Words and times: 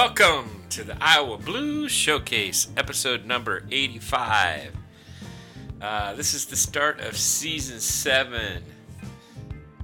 Welcome 0.00 0.62
to 0.70 0.84
the 0.84 0.96
Iowa 1.00 1.38
Blues 1.38 1.90
Showcase, 1.90 2.68
episode 2.76 3.26
number 3.26 3.64
85. 3.68 4.72
Uh, 5.82 6.14
this 6.14 6.34
is 6.34 6.46
the 6.46 6.54
start 6.54 7.00
of 7.00 7.16
season 7.16 7.80
7. 7.80 8.62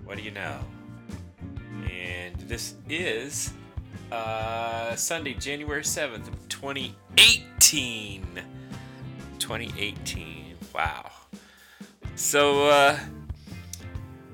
What 0.05 0.17
do 0.17 0.23
you 0.23 0.31
know? 0.31 0.61
And 1.91 2.37
this 2.37 2.75
is 2.89 3.53
uh, 4.13 4.95
Sunday, 4.95 5.35
January 5.35 5.83
7th 5.83 6.29
of 6.29 6.49
2018. 6.49 8.25
2018. 9.41 10.57
Wow. 10.73 11.11
So, 12.15 12.69
uh, 12.69 13.01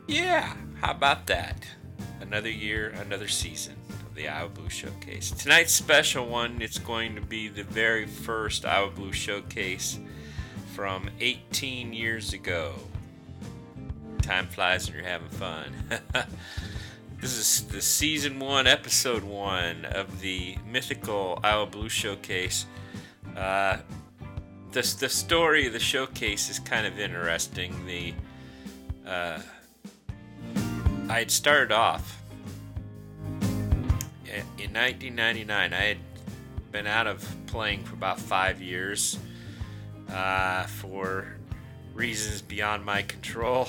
yeah, 0.07 0.53
how 0.83 0.91
about 0.91 1.27
that? 1.29 1.67
Another 2.21 2.51
year, 2.51 2.91
another 3.01 3.29
season 3.29 3.77
the 4.21 4.29
Iowa 4.29 4.51
Blue 4.51 4.69
Showcase. 4.69 5.31
Tonight's 5.31 5.73
special 5.73 6.27
one, 6.27 6.61
it's 6.61 6.79
going 6.79 7.15
to 7.15 7.23
be 7.23 7.49
the 7.49 7.63
very 7.63 8.05
first 8.05 8.67
Iowa 8.67 8.91
Blue 8.91 9.15
Showcase 9.15 9.99
from 10.75 11.09
18 11.21 11.95
years 11.95 12.35
ago. 12.35 12.75
Time 14.21 14.47
flies 14.47 14.87
when 14.87 14.99
you're 14.99 15.09
having 15.09 15.31
fun. 15.31 15.73
this 17.23 17.35
is 17.35 17.63
the 17.69 17.81
season 17.81 18.39
one, 18.39 18.67
episode 18.67 19.23
one 19.23 19.87
of 19.87 20.21
the 20.21 20.59
mythical 20.71 21.41
Iowa 21.43 21.65
Blue 21.65 21.89
Showcase. 21.89 22.67
Uh, 23.35 23.79
the, 24.73 24.97
the 25.01 25.09
story 25.09 25.67
of 25.67 25.73
the 25.73 25.81
showcase 25.81 26.51
is 26.51 26.59
kind 26.59 26.87
of 26.87 27.01
interesting. 27.01 27.87
The 27.87 28.13
uh, 29.09 29.41
I 31.09 31.21
had 31.21 31.31
started 31.31 31.73
off 31.73 32.20
in 34.59 34.73
1999. 34.73 35.73
I 35.73 35.77
had 35.77 35.99
been 36.73 36.87
out 36.87 37.07
of 37.07 37.27
playing 37.47 37.85
for 37.85 37.95
about 37.95 38.19
five 38.19 38.61
years 38.61 39.19
uh, 40.11 40.65
for 40.65 41.37
reasons 41.95 42.43
beyond 42.43 42.85
my 42.85 43.03
control. 43.03 43.69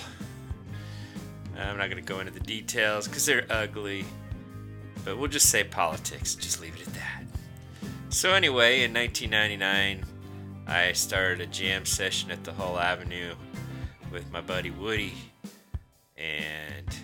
I'm 1.58 1.78
not 1.78 1.89
going 1.89 2.04
to 2.04 2.08
go 2.08 2.20
into 2.20 2.32
the 2.32 2.39
details 2.39 3.08
because 3.08 3.26
they're 3.26 3.45
ugly, 3.50 4.06
but 5.04 5.17
we'll 5.17 5.28
just 5.28 5.50
say 5.50 5.64
politics. 5.64 6.36
Just 6.36 6.62
leave 6.62 6.76
it 6.76 6.88
at 6.88 6.94
that. 6.94 7.23
So, 8.09 8.34
anyway, 8.34 8.84
in 8.84 8.94
1999, 8.94 10.06
I 10.67 10.92
started 10.94 11.42
a 11.42 11.45
jam 11.45 11.86
session 11.86 12.32
at 12.32 12.44
the 12.44 12.54
Hull 12.54 12.80
Avenue 12.80 13.36
with 14.12 14.30
my 14.32 14.42
buddy 14.42 14.72
Woody, 14.72 15.14
and 16.17 16.95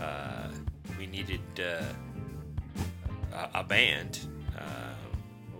uh, 0.00 0.48
we 0.98 1.06
needed 1.06 1.40
uh, 1.60 1.84
a, 3.36 3.60
a, 3.60 3.64
band. 3.64 4.20
Uh, 4.58 4.94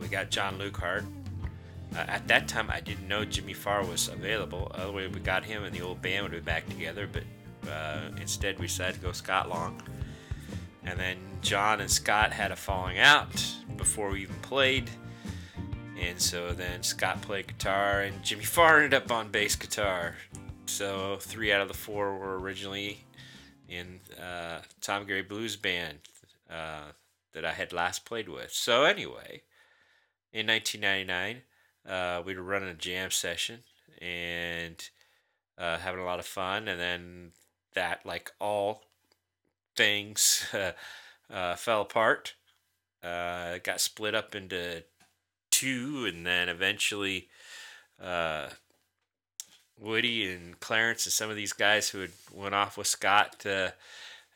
we 0.00 0.08
got 0.08 0.30
John 0.30 0.58
Lukehart. 0.58 1.04
Uh, 1.94 1.98
at 1.98 2.26
that 2.28 2.48
time, 2.48 2.70
I 2.70 2.80
didn't 2.80 3.06
know 3.06 3.24
Jimmy 3.24 3.52
Farr 3.52 3.84
was 3.84 4.08
available. 4.08 4.72
Otherwise, 4.74 5.10
we 5.12 5.20
got 5.20 5.44
him, 5.44 5.62
and 5.64 5.74
the 5.74 5.82
old 5.82 6.02
band 6.02 6.24
would 6.24 6.32
be 6.32 6.40
back 6.40 6.68
together. 6.68 7.08
But 7.10 7.70
uh, 7.70 8.10
instead, 8.20 8.58
we 8.58 8.66
decided 8.66 8.96
to 8.96 9.00
go 9.00 9.12
Scott 9.12 9.48
Long. 9.48 9.80
And 10.84 10.98
then 10.98 11.18
John 11.42 11.80
and 11.80 11.90
Scott 11.90 12.32
had 12.32 12.50
a 12.50 12.56
falling 12.56 12.98
out 12.98 13.44
before 13.76 14.10
we 14.10 14.22
even 14.22 14.36
played 14.36 14.90
and 15.98 16.20
so 16.20 16.52
then 16.52 16.82
Scott 16.82 17.22
played 17.22 17.46
guitar, 17.46 18.02
and 18.02 18.22
Jimmy 18.22 18.44
Farr 18.44 18.76
ended 18.76 18.94
up 18.94 19.10
on 19.10 19.30
bass 19.30 19.56
guitar. 19.56 20.16
So 20.66 21.16
three 21.20 21.52
out 21.52 21.62
of 21.62 21.68
the 21.68 21.74
four 21.74 22.16
were 22.18 22.38
originally 22.38 23.04
in 23.68 24.00
uh, 24.20 24.60
Tom 24.80 25.06
Gary 25.06 25.22
Blues 25.22 25.56
Band 25.56 25.98
uh, 26.50 26.90
that 27.36 27.44
I 27.44 27.52
had 27.52 27.70
last 27.70 28.06
played 28.06 28.30
with. 28.30 28.50
So 28.50 28.84
anyway, 28.84 29.42
in 30.32 30.46
1999, 30.46 31.42
uh, 31.86 32.22
we 32.24 32.34
were 32.34 32.42
running 32.42 32.70
a 32.70 32.74
jam 32.74 33.10
session 33.10 33.58
and 34.00 34.88
uh, 35.58 35.76
having 35.76 36.00
a 36.00 36.04
lot 36.06 36.18
of 36.18 36.24
fun, 36.24 36.66
and 36.66 36.80
then 36.80 37.32
that, 37.74 38.06
like 38.06 38.32
all 38.40 38.84
things, 39.76 40.46
uh, 41.30 41.54
fell 41.56 41.82
apart. 41.82 42.32
Uh, 43.04 43.58
got 43.62 43.82
split 43.82 44.14
up 44.14 44.34
into 44.34 44.82
two, 45.50 46.06
and 46.08 46.26
then 46.26 46.48
eventually 46.48 47.28
uh, 48.02 48.48
Woody 49.78 50.32
and 50.32 50.58
Clarence 50.58 51.04
and 51.04 51.12
some 51.12 51.28
of 51.28 51.36
these 51.36 51.52
guys 51.52 51.90
who 51.90 52.00
had 52.00 52.12
went 52.32 52.54
off 52.54 52.78
with 52.78 52.86
Scott 52.86 53.44
uh, 53.44 53.72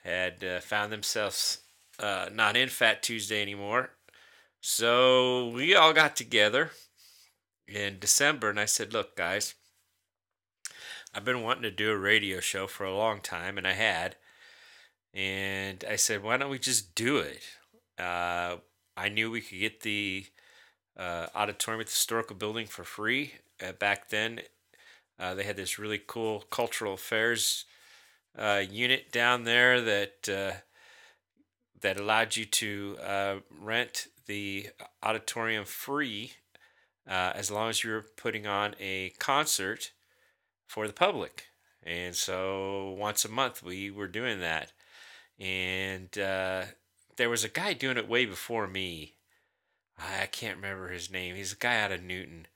had 0.05 0.44
uh, 0.44 0.61
found 0.61 0.93
themselves 0.93 1.61
uh, 2.00 2.28
not 2.33 2.56
in 2.56 2.69
Fat 2.69 3.03
Tuesday 3.03 3.43
anymore. 3.43 3.91
So 4.61 5.49
we 5.49 5.75
all 5.75 5.93
got 5.93 6.16
together 6.16 6.71
in 7.69 7.99
December, 7.99 8.50
and 8.50 8.61
I 8.61 8.66
said, 8.66 8.93
"Look, 8.93 9.16
guys." 9.16 9.55
I've 11.12 11.25
been 11.25 11.43
wanting 11.43 11.65
to 11.65 11.72
do 11.72 11.91
a 11.91 11.99
radio 11.99 12.38
show 12.38 12.69
for 12.69 12.84
a 12.84 12.97
long 12.97 13.21
time, 13.21 13.59
and 13.59 13.66
I 13.66 13.72
had. 13.72 14.15
And 15.12 15.84
I 15.88 15.97
said, 15.97 16.22
why 16.22 16.37
don't 16.37 16.50
we 16.50 16.59
just 16.59 16.94
do 16.94 17.19
it? 17.19 17.43
Uh, 17.99 18.56
I 18.97 19.09
knew 19.09 19.31
we 19.31 19.41
could 19.41 19.59
get 19.59 19.81
the 19.81 20.27
uh, 20.97 21.27
auditorium 21.34 21.81
at 21.81 21.87
the 21.88 21.93
historical 21.93 22.37
building 22.37 22.67
for 22.67 22.84
free. 22.84 23.34
Uh, 23.61 23.72
back 23.72 24.09
then, 24.11 24.43
uh, 25.19 25.34
they 25.34 25.43
had 25.43 25.56
this 25.56 25.78
really 25.78 26.00
cool 26.06 26.44
cultural 26.50 26.94
affairs 26.94 27.65
uh, 28.38 28.62
unit 28.71 29.11
down 29.11 29.43
there 29.44 29.81
that 29.81 30.28
uh, 30.28 30.61
that 31.80 31.98
allowed 31.98 32.36
you 32.36 32.44
to 32.44 32.96
uh, 33.04 33.36
rent 33.50 34.08
the 34.26 34.68
auditorium 35.02 35.64
free 35.64 36.32
as 37.06 37.50
long 37.50 37.68
as 37.68 37.82
you 37.82 37.91
were 37.91 38.06
putting 38.16 38.46
on 38.46 38.74
a 38.78 39.10
concert 39.18 39.90
for 40.66 40.86
the 40.86 40.92
public. 40.92 41.46
And 41.82 42.14
so 42.14 42.94
once 42.96 43.24
a 43.24 43.28
month 43.28 43.62
we 43.62 43.90
were 43.90 44.06
doing 44.06 44.38
that, 44.40 44.72
and 45.38 46.10
there 46.12 47.30
was 47.30 47.42
a 47.42 47.48
guy 47.48 47.72
doing 47.72 47.96
it 47.96 48.08
way 48.08 48.26
before 48.26 48.69
me 48.69 49.14
I 50.00 50.26
can't 50.26 50.56
remember 50.56 50.88
his 50.88 51.10
name. 51.10 51.36
He's 51.36 51.52
a 51.52 51.56
guy 51.56 51.80
out 51.80 51.92
of 51.92 52.02
Newton. 52.02 52.46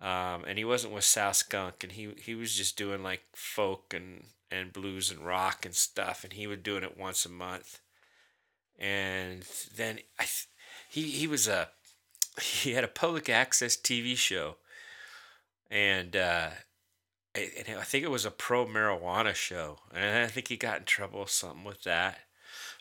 Um, 0.00 0.44
and 0.46 0.58
he 0.58 0.64
wasn't 0.64 0.94
with 0.94 1.04
South 1.04 1.36
Skunk, 1.36 1.82
and 1.82 1.92
he 1.92 2.10
he 2.22 2.36
was 2.36 2.54
just 2.54 2.78
doing 2.78 3.02
like 3.02 3.22
folk 3.34 3.92
and 3.92 4.26
and 4.50 4.72
blues 4.72 5.10
and 5.10 5.26
rock 5.26 5.66
and 5.66 5.74
stuff, 5.74 6.22
and 6.22 6.34
he 6.34 6.46
was 6.46 6.60
doing 6.60 6.84
it 6.84 6.96
once 6.96 7.26
a 7.26 7.28
month. 7.28 7.80
And 8.78 9.44
then 9.76 9.98
I, 10.18 10.26
he 10.88 11.02
he 11.10 11.26
was 11.26 11.48
a 11.48 11.68
he 12.40 12.72
had 12.72 12.84
a 12.84 12.88
public 12.88 13.28
access 13.28 13.76
TV 13.76 14.16
show, 14.16 14.56
and 15.70 16.14
uh, 16.14 16.50
and 17.34 17.78
I 17.78 17.82
think 17.82 18.04
it 18.04 18.10
was 18.10 18.24
a 18.24 18.30
pro 18.30 18.66
marijuana 18.66 19.34
show, 19.34 19.78
and 19.94 20.24
I 20.24 20.28
think 20.28 20.48
he 20.48 20.56
got 20.56 20.78
in 20.78 20.84
trouble 20.84 21.20
or 21.20 21.28
something 21.28 21.64
with 21.64 21.82
that. 21.82 22.18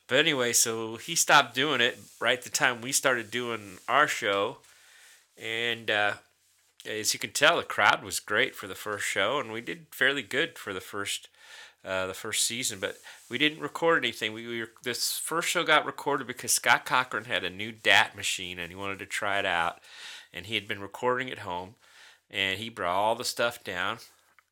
But 0.07 0.19
anyway, 0.19 0.53
so 0.53 0.95
he 0.95 1.15
stopped 1.15 1.53
doing 1.53 1.81
it 1.81 1.99
right 2.21 2.41
the 2.41 2.49
time 2.49 2.81
we 2.81 2.91
started 2.91 3.29
doing 3.29 3.79
our 3.89 4.07
show, 4.07 4.59
and 5.37 5.91
uh, 5.91 6.13
as 6.85 7.13
you 7.13 7.19
can 7.19 7.31
tell, 7.31 7.57
the 7.57 7.63
crowd 7.63 8.03
was 8.03 8.19
great 8.19 8.55
for 8.55 8.67
the 8.67 8.75
first 8.75 9.05
show, 9.05 9.39
and 9.39 9.51
we 9.51 9.61
did 9.61 9.87
fairly 9.91 10.23
good 10.23 10.57
for 10.57 10.73
the 10.73 10.81
first 10.81 11.27
uh, 11.87 12.05
the 12.05 12.13
first 12.13 12.43
season. 12.43 12.79
But 12.79 12.97
we 13.29 13.37
didn't 13.37 13.61
record 13.61 14.03
anything. 14.03 14.33
We, 14.33 14.45
we 14.45 14.65
this 14.83 15.17
first 15.17 15.47
show 15.47 15.63
got 15.63 15.85
recorded 15.85 16.27
because 16.27 16.51
Scott 16.51 16.85
Cochran 16.85 17.25
had 17.25 17.45
a 17.45 17.49
new 17.49 17.71
DAT 17.71 18.15
machine, 18.15 18.59
and 18.59 18.69
he 18.69 18.75
wanted 18.75 18.99
to 18.99 19.05
try 19.05 19.39
it 19.39 19.45
out, 19.45 19.79
and 20.33 20.45
he 20.45 20.55
had 20.55 20.67
been 20.67 20.81
recording 20.81 21.31
at 21.31 21.39
home, 21.39 21.75
and 22.29 22.59
he 22.59 22.69
brought 22.69 22.93
all 22.93 23.15
the 23.15 23.23
stuff 23.23 23.63
down, 23.63 23.99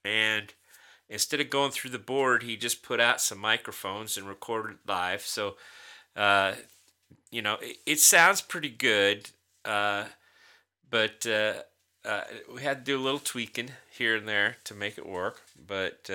and 0.05 0.53
instead 1.09 1.41
of 1.41 1.49
going 1.49 1.71
through 1.71 1.91
the 1.91 1.99
board, 1.99 2.43
he 2.43 2.55
just 2.55 2.81
put 2.81 3.01
out 3.01 3.19
some 3.19 3.37
microphones 3.37 4.17
and 4.17 4.27
recorded 4.27 4.77
live. 4.87 5.21
So, 5.21 5.55
uh, 6.15 6.53
you 7.31 7.41
know, 7.41 7.57
it, 7.61 7.77
it, 7.85 7.99
sounds 7.99 8.41
pretty 8.41 8.69
good, 8.69 9.29
uh, 9.65 10.05
but 10.89 11.27
uh, 11.27 11.53
uh 12.05 12.21
we 12.53 12.61
had 12.61 12.85
to 12.85 12.91
do 12.91 12.97
a 12.97 13.03
little 13.03 13.19
tweaking 13.19 13.71
here 13.91 14.15
and 14.15 14.27
there 14.27 14.55
to 14.63 14.73
make 14.73 14.97
it 14.97 15.05
work. 15.05 15.41
But 15.67 16.09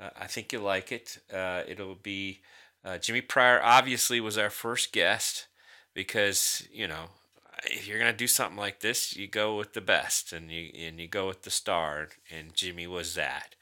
uh, 0.00 0.04
uh, 0.04 0.10
I 0.20 0.26
think 0.26 0.52
you'll 0.52 0.62
like 0.62 0.92
it. 0.92 1.18
it'll 1.32 1.94
be 1.94 2.40
Jimmy 3.00 3.20
Pryor. 3.20 3.60
Obviously, 3.62 4.20
was 4.20 4.38
our 4.38 4.50
first 4.50 4.92
guest 4.92 5.46
because 5.94 6.66
you 6.72 6.88
know 6.88 7.06
if 7.64 7.86
you're 7.86 7.98
gonna 7.98 8.12
do 8.12 8.26
something 8.26 8.58
like 8.58 8.80
this, 8.80 9.16
you 9.16 9.26
go 9.26 9.56
with 9.56 9.72
the 9.72 9.80
best, 9.80 10.32
and 10.32 10.50
you 10.50 10.70
and 10.76 10.98
you 11.00 11.08
go 11.08 11.26
with 11.26 11.42
the 11.42 11.50
star, 11.50 12.08
and 12.30 12.54
Jimmy 12.54 12.86
was 12.86 13.14
that. 13.14 13.54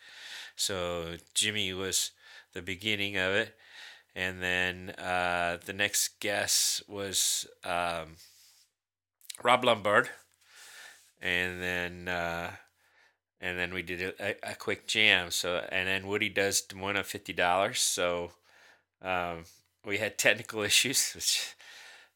So 0.57 1.17
Jimmy 1.35 1.73
was 1.73 2.11
the 2.53 2.63
beginning 2.63 3.17
of 3.17 3.33
it, 3.33 3.57
and 4.15 4.43
then 4.43 4.91
uh, 4.99 5.59
the 5.65 5.73
next 5.73 6.21
guest 6.21 6.83
was 6.89 7.47
um, 7.65 8.17
Rob 9.43 9.63
Lumbard, 9.65 10.09
and 11.21 11.63
then 11.63 12.09
uh, 12.09 12.51
and 13.43 13.59
then 13.59 13.75
we 13.75 13.83
did 13.83 14.15
a, 14.21 14.53
a, 14.53 14.55
quick 14.55 14.87
jam. 14.87 15.33
So 15.33 15.67
and 15.71 15.89
then 15.89 16.07
Woody 16.07 16.29
does 16.29 16.63
one 16.75 16.97
of 16.97 17.07
fifty 17.07 17.33
dollars. 17.33 17.81
So 17.81 18.31
um, 19.03 19.45
we 19.85 19.99
had 19.99 20.17
technical 20.17 20.63
issues, 20.71 21.13
which 21.13 21.55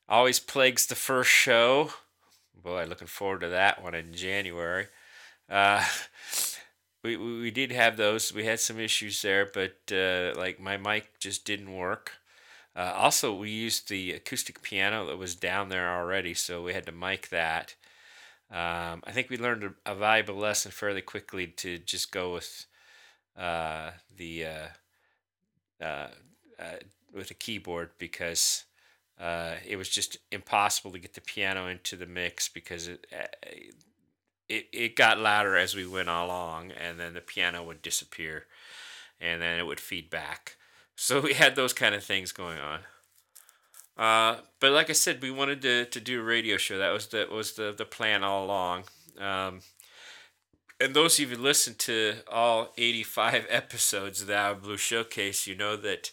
always 0.09 0.39
plagues 0.39 0.87
the 0.87 0.95
first 0.95 1.31
show. 1.31 1.91
Boy, 2.63 2.87
looking 2.89 3.09
forward 3.09 3.41
to 3.41 3.49
that 3.49 3.83
one 3.83 3.95
in 3.95 4.15
January. 4.15 4.87
Uh, 5.51 5.85
we, 7.05 7.17
we, 7.17 7.41
we 7.41 7.51
did 7.51 7.73
have 7.73 7.97
those. 7.97 8.33
We 8.33 8.45
had 8.45 8.61
some 8.61 8.79
issues 8.79 9.21
there, 9.21 9.51
but 9.53 9.77
uh, 9.93 10.33
like 10.39 10.61
my 10.61 10.77
mic 10.77 11.19
just 11.19 11.45
didn't 11.45 11.75
work. 11.75 12.13
Uh, 12.77 12.93
also, 12.95 13.35
we 13.35 13.51
used 13.51 13.89
the 13.89 14.13
acoustic 14.13 14.63
piano 14.63 15.07
that 15.07 15.17
was 15.17 15.35
down 15.35 15.71
there 15.71 15.91
already, 15.91 16.35
so 16.35 16.63
we 16.63 16.75
had 16.75 16.85
to 16.87 16.93
mic 16.93 17.31
that. 17.31 17.75
Um, 18.51 19.03
I 19.05 19.11
think 19.13 19.29
we 19.29 19.39
learned 19.39 19.65
a, 19.65 19.93
a, 19.93 19.95
valuable 19.95 20.37
lesson 20.37 20.71
fairly 20.71 21.03
quickly 21.03 21.49
to 21.49 21.79
just 21.79 22.13
go 22.13 22.35
with 22.35 22.67
uh, 23.37 23.91
the 24.17 24.47
uh, 24.47 25.85
uh, 25.85 26.09
uh 26.61 26.77
with 27.13 27.33
a 27.33 27.35
keyboard 27.35 27.91
because 27.99 28.65
uh, 29.21 29.55
it 29.67 29.75
was 29.77 29.89
just 29.89 30.19
impossible 30.31 30.93
to 30.93 31.01
get 31.01 31.15
the 31.15 31.21
piano 31.21 31.67
into 31.67 31.97
the 31.97 32.07
mix 32.07 32.49
because 32.49 32.87
it, 32.87 33.05
it 34.49 34.67
it 34.73 34.97
got 34.97 35.19
louder 35.19 35.57
as 35.57 35.75
we 35.75 35.87
went 35.87 36.09
along, 36.09 36.71
and 36.71 37.01
then 37.01 37.15
the 37.15 37.21
piano 37.21 37.65
would 37.65 37.83
disappear, 37.83 38.47
and 39.21 39.43
then 39.43 39.59
it 39.59 39.67
would 39.67 39.81
feed 39.81 40.09
back. 40.09 40.57
So 40.95 41.21
we 41.21 41.35
had 41.35 41.57
those 41.57 41.73
kind 41.73 41.97
of 41.97 42.05
things 42.05 42.31
going 42.31 42.59
on. 42.59 42.81
Uh, 43.97 44.37
but 44.61 44.73
like 44.73 44.91
I 44.91 44.95
said, 44.95 45.23
we 45.23 45.31
wanted 45.31 45.63
to, 45.63 45.87
to 45.87 46.01
do 46.01 46.21
a 46.21 46.25
radio 46.25 46.57
show. 46.57 46.79
That 46.79 46.93
was 46.93 47.07
the 47.09 47.27
was 47.31 47.53
the, 47.55 47.75
the 47.77 47.85
plan 47.85 48.23
all 48.23 48.45
along. 48.45 48.85
Um, 49.19 49.61
and 50.79 50.95
those 50.95 51.19
of 51.19 51.31
you 51.31 51.37
who 51.37 51.43
listened 51.43 51.79
to 51.81 52.17
all 52.31 52.73
85 52.77 53.47
episodes 53.51 54.21
of 54.21 54.27
the 54.27 54.37
Iowa 54.37 54.57
Blue 54.57 54.77
Showcase, 54.77 55.47
you 55.47 55.55
know 55.55 55.77
that 55.77 56.13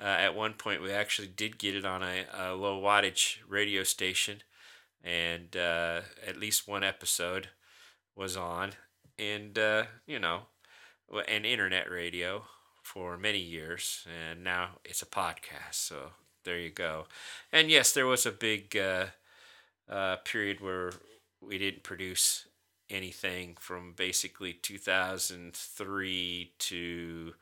uh, 0.00 0.06
at 0.06 0.34
one 0.34 0.54
point 0.54 0.82
we 0.82 0.90
actually 0.90 1.28
did 1.28 1.58
get 1.58 1.76
it 1.76 1.84
on 1.84 2.02
a, 2.02 2.24
a 2.36 2.54
low 2.54 2.80
wattage 2.80 3.36
radio 3.48 3.84
station, 3.84 4.42
and 5.04 5.56
uh, 5.56 6.00
at 6.26 6.36
least 6.36 6.66
one 6.66 6.82
episode 6.82 7.48
was 8.16 8.36
on, 8.36 8.72
and 9.18 9.56
uh, 9.58 9.84
you 10.06 10.18
know, 10.18 10.42
an 11.28 11.44
internet 11.44 11.88
radio 11.88 12.42
for 12.82 13.16
many 13.16 13.38
years, 13.38 14.04
and 14.10 14.42
now 14.42 14.70
it's 14.84 15.02
a 15.02 15.06
podcast. 15.06 15.74
So 15.74 16.10
there 16.44 16.58
you 16.58 16.70
go. 16.70 17.06
And 17.52 17.70
yes, 17.70 17.92
there 17.92 18.06
was 18.06 18.26
a 18.26 18.32
big 18.32 18.76
uh, 18.76 19.06
uh, 19.88 20.16
period 20.16 20.60
where 20.60 20.92
we 21.40 21.56
didn't 21.58 21.82
produce 21.82 22.46
anything 22.90 23.56
from 23.58 23.94
basically 23.96 24.52
2003 24.52 26.52
to 26.58 27.32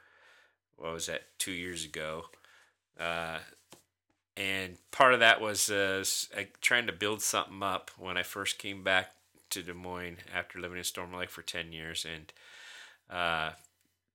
what 0.76 0.93
was 0.93 1.06
that 1.06 1.23
two 1.38 1.50
years 1.50 1.85
ago 1.85 2.26
uh, 3.00 3.38
and 4.37 4.76
part 4.93 5.12
of 5.12 5.19
that 5.19 5.41
was 5.41 5.69
uh, 5.70 6.05
trying 6.61 6.87
to 6.87 6.93
build 6.93 7.20
something 7.20 7.64
up 7.64 7.91
when 7.99 8.17
i 8.17 8.23
first 8.23 8.58
came 8.58 8.85
back 8.85 9.11
to 9.49 9.61
des 9.61 9.73
moines 9.73 10.19
after 10.32 10.61
living 10.61 10.79
in 10.79 10.85
storm 10.85 11.12
lake 11.12 11.31
for 11.31 11.43
10 11.43 11.73
years 11.73 12.06
and 12.08 12.32
uh, 13.11 13.50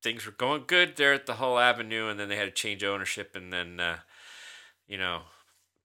things 0.06 0.24
were 0.24 0.32
going 0.32 0.64
good 0.68 0.98
there 0.98 1.14
at 1.14 1.26
the 1.26 1.34
Hull 1.34 1.58
Avenue, 1.58 2.10
and 2.10 2.20
then 2.20 2.30
they 2.30 2.36
had 2.36 2.46
to 2.46 2.52
change 2.52 2.84
ownership, 2.84 3.36
and 3.36 3.52
then 3.52 3.80
uh, 3.80 3.98
you 4.88 4.98
know, 4.98 5.22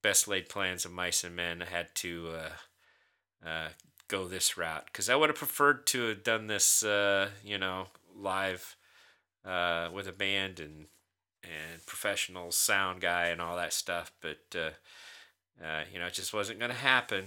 best 0.02 0.29
laid 0.29 0.49
plans 0.49 0.85
of 0.85 0.93
mice 0.93 1.25
and 1.25 1.37
men 1.37 1.61
had 1.61 1.94
to 1.97 2.31
uh, 2.35 3.49
uh, 3.49 3.69
go 4.08 4.26
this 4.26 4.56
route 4.56 4.87
because 4.87 5.08
I 5.08 5.17
would 5.17 5.31
have 5.31 5.38
preferred 5.38 5.87
to 5.88 6.08
have 6.08 6.25
done 6.25 6.47
this, 6.47 6.82
uh, 6.82 7.31
you 7.44 7.58
know, 7.58 7.88
live 8.14 8.76
uh, 9.44 9.88
with 9.93 10.08
a 10.08 10.12
band 10.12 10.61
and 10.61 10.87
and 11.43 11.85
professional 11.87 12.52
sound 12.52 13.00
guy 13.00 13.26
and 13.29 13.41
all 13.41 13.56
that 13.56 13.73
stuff, 13.73 14.12
but 14.20 14.38
uh, 14.55 15.64
uh, 15.64 15.85
you 15.91 15.99
know, 15.99 16.06
it 16.06 16.12
just 16.12 16.35
wasn't 16.35 16.58
going 16.58 16.70
to 16.70 16.76
happen. 16.76 17.26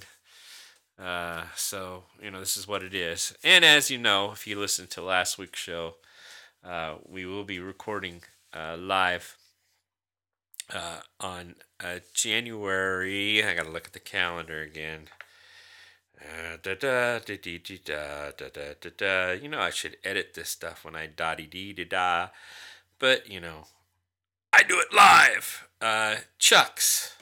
so 1.56 2.04
you 2.22 2.30
know, 2.30 2.40
this 2.40 2.56
is 2.56 2.68
what 2.68 2.84
it 2.84 2.94
is. 2.94 3.36
And 3.44 3.66
as 3.66 3.90
you 3.90 3.98
know, 3.98 4.32
if 4.32 4.46
you 4.46 4.60
listened 4.60 4.92
to 4.92 5.02
last 5.02 5.40
week's 5.40 5.60
show, 5.60 5.96
we 7.08 7.26
will 7.26 7.44
be 7.44 7.60
recording 7.60 8.22
live 8.54 9.36
uh, 10.74 11.00
on 11.20 11.56
uh, 11.84 12.00
January. 12.14 13.44
I 13.44 13.56
gotta 13.56 13.72
look 13.72 13.88
at 13.88 13.94
the 13.94 14.00
calendar 14.00 14.62
again. 14.62 15.10
da, 16.62 16.76
da, 16.76 17.20
da, 17.20 17.36
da, 17.38 17.58
da, 17.86 18.32
da, 18.38 18.74
da, 18.80 18.90
da. 18.98 19.32
You 19.32 19.50
know, 19.50 19.60
I 19.60 19.70
should 19.72 19.98
edit 20.04 20.34
this 20.34 20.50
stuff 20.50 20.86
when 20.86 20.96
I 20.96 21.08
da 21.08 21.36
dee 21.36 21.48
dee 21.48 21.74
da 21.74 21.86
da, 21.86 22.28
but 23.00 23.30
you 23.30 23.40
know, 23.40 23.66
I 24.54 24.64
do 24.64 24.80
it 24.80 24.94
live. 24.94 25.68
Uh, 25.82 26.18
Chuck's 26.38 27.18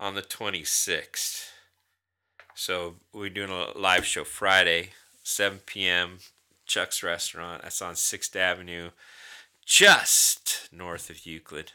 on 0.00 0.14
the 0.14 0.22
26th. 0.22 1.50
So 2.54 2.96
we're 3.12 3.28
doing 3.28 3.50
a 3.50 3.76
live 3.76 4.04
show 4.04 4.24
Friday, 4.24 4.90
7 5.22 5.60
p.m. 5.66 6.18
Chuck's 6.66 7.02
Restaurant. 7.02 7.62
That's 7.62 7.82
on 7.82 7.94
6th 7.94 8.34
Avenue, 8.36 8.90
just 9.64 10.68
north 10.72 11.10
of 11.10 11.26
Euclid, 11.26 11.72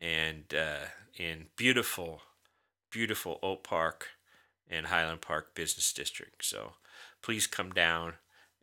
and 0.00 0.44
uh, 0.54 0.86
in 1.16 1.46
beautiful, 1.56 2.22
beautiful 2.90 3.38
Oak 3.42 3.64
Park 3.64 4.08
and 4.70 4.86
Highland 4.86 5.20
Park 5.20 5.54
Business 5.54 5.92
District. 5.92 6.44
So 6.44 6.72
please 7.22 7.46
come 7.46 7.72
down 7.72 8.14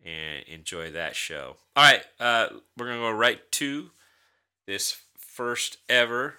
and 0.04 0.46
enjoy 0.48 0.92
that 0.92 1.16
show. 1.16 1.58
All 1.76 1.84
right, 1.84 2.04
uh, 2.20 2.48
we're 2.78 2.88
to 2.88 2.98
go 2.98 3.12
right 3.12 3.52
to 3.54 3.92
this 4.68 5.02
first 5.18 5.78
ever 5.90 6.36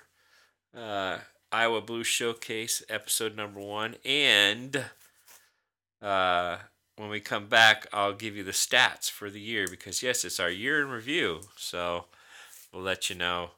uh, 0.76 1.18
Iowa 1.52 1.80
Blues 1.80 2.06
Showcase, 2.06 2.82
episode 2.88 3.36
number 3.36 3.60
one. 3.60 3.96
And 4.04 4.84
uh, 6.02 6.58
when 6.96 7.08
we 7.08 7.20
come 7.20 7.46
back, 7.46 7.86
I'll 7.92 8.12
give 8.12 8.36
you 8.36 8.44
the 8.44 8.52
stats 8.52 9.10
for 9.10 9.30
the 9.30 9.40
year 9.40 9.66
because, 9.70 10.02
yes, 10.02 10.24
it's 10.24 10.40
our 10.40 10.50
year 10.50 10.82
in 10.82 10.88
review. 10.88 11.40
So 11.56 12.06
we'll 12.72 12.82
let 12.82 13.08
you 13.08 13.16
know 13.16 13.50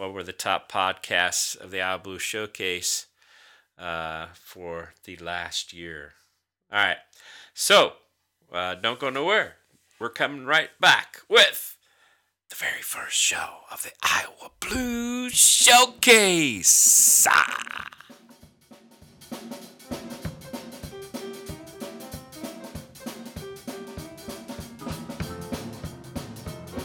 what 0.00 0.14
were 0.14 0.22
the 0.22 0.32
top 0.32 0.72
podcasts 0.72 1.54
of 1.60 1.70
the 1.70 1.82
Iowa 1.82 1.98
Blue 1.98 2.18
Showcase 2.18 3.04
uh, 3.78 4.28
for 4.32 4.94
the 5.04 5.18
last 5.18 5.74
year. 5.74 6.14
All 6.72 6.78
right. 6.82 6.96
So 7.52 7.92
uh, 8.50 8.76
don't 8.76 8.98
go 8.98 9.10
nowhere. 9.10 9.56
We're 9.98 10.08
coming 10.08 10.46
right 10.46 10.70
back 10.80 11.18
with 11.28 11.76
the 12.48 12.56
very 12.56 12.80
first 12.80 13.18
show 13.18 13.58
of 13.70 13.82
the 13.82 13.90
Iowa 14.02 14.50
Blues 14.58 15.34
Showcase. 15.34 17.26
Ah. 17.28 17.90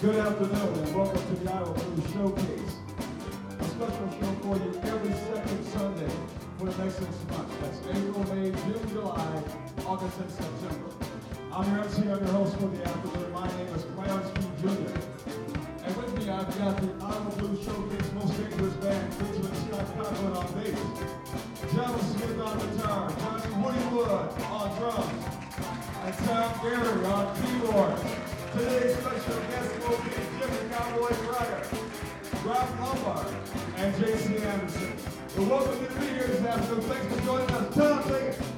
Good 0.02 0.16
afternoon 0.18 0.80
and 0.84 0.96
welcome 0.96 1.36
to 1.38 1.44
the 1.44 1.54
Iowa 1.54 1.74
Blues 1.74 2.12
Showcase. 2.12 2.65
Special 3.76 4.08
show 4.08 4.32
for 4.40 4.56
you 4.56 4.72
every 4.84 5.12
second 5.12 5.66
Sunday 5.66 6.14
for 6.58 6.66
the 6.72 6.76
next 6.82 6.96
six 6.96 7.12
months. 7.28 7.56
That's 7.60 7.80
April, 7.92 8.24
May, 8.34 8.52
June, 8.52 8.88
July, 8.88 9.44
August, 9.86 10.18
and 10.18 10.32
September. 10.32 10.90
I'm 11.52 11.76
your 11.76 11.84
MC, 11.84 12.02
I'm 12.04 12.24
your 12.24 12.36
host 12.40 12.56
for 12.56 12.68
the 12.72 12.88
afternoon. 12.88 13.34
My 13.34 13.48
name 13.52 13.68
is 13.76 13.84
Clarence 13.94 14.32
P. 14.32 14.40
Jr. 14.64 14.96
And 15.84 15.92
with 15.98 16.18
me, 16.18 16.30
I've 16.32 16.48
got 16.58 16.80
the 16.80 16.88
Blues 17.36 17.66
Showcase 17.66 18.12
Most 18.14 18.38
Dangerous 18.40 18.74
Band 18.76 19.14
featuring 19.16 19.56
Scott 19.68 19.86
Conklin 20.00 20.34
on 20.40 20.48
bass, 20.56 20.80
Jono 21.76 22.00
Smith 22.16 22.40
on 22.40 22.56
guitar, 22.56 23.12
Johnny 23.20 23.52
Woody 23.60 23.84
Wood 23.92 24.30
on 24.56 24.68
drums, 24.80 25.24
and 26.00 26.16
Tom 26.24 26.48
Gary 26.64 27.06
on 27.12 27.26
keyboards. 27.44 28.02
Today's 28.56 28.96
special 28.96 29.40
guest 29.52 29.68
will 29.84 30.00
be 30.00 30.16
Jimmy 30.40 30.64
Cowboy 30.72 31.12
Pryor, 31.28 31.62
Rob 32.46 32.70
Lumbard, 32.80 33.34
and 33.78 33.96
J.C. 33.98 34.38
Anderson. 34.38 34.94
We're 35.36 35.46
welcome 35.46 35.84
to 35.84 36.00
here 36.02 36.28
this 36.28 36.42
afternoon. 36.42 36.82
Thanks 36.82 37.16
for 37.16 37.26
joining 37.26 37.50
us. 37.50 37.76
Tom, 37.76 38.04
take 38.04 38.55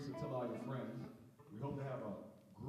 it. 0.00 0.06
so 0.08 0.12
tell 0.20 0.32
all 0.34 0.48
your 0.48 0.62
friends. 0.64 0.96
We 1.52 1.60
hope 1.60 1.76
to 1.76 1.84
have 1.84 2.00
a 2.00 2.14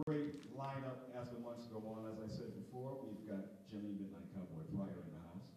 great 0.04 0.44
lineup 0.56 1.08
as 1.16 1.30
the 1.32 1.40
months 1.40 1.68
go 1.72 1.80
on. 1.88 2.08
As 2.12 2.20
I 2.20 2.28
said 2.28 2.52
before, 2.60 3.00
we've 3.08 3.24
got 3.28 3.64
Jimmy 3.72 3.96
Midnight 3.96 4.28
Cowboy 4.36 4.68
Pryor 4.76 5.00
in 5.00 5.12
the 5.16 5.24
house. 5.32 5.48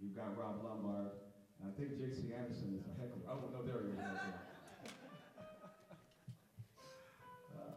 We've 0.00 0.16
got 0.16 0.32
Rob 0.38 0.64
Lumbard, 0.64 1.12
and 1.60 1.68
I 1.68 1.72
think 1.76 2.00
J.C. 2.00 2.32
Anderson 2.32 2.72
is 2.72 2.88
a 2.88 2.94
heck 2.96 3.12
of, 3.12 3.20
oh, 3.28 3.52
no, 3.52 3.60
there 3.60 3.84
he 3.84 3.92
is. 3.92 4.00
right. 4.00 4.40
Uh, 7.52 7.76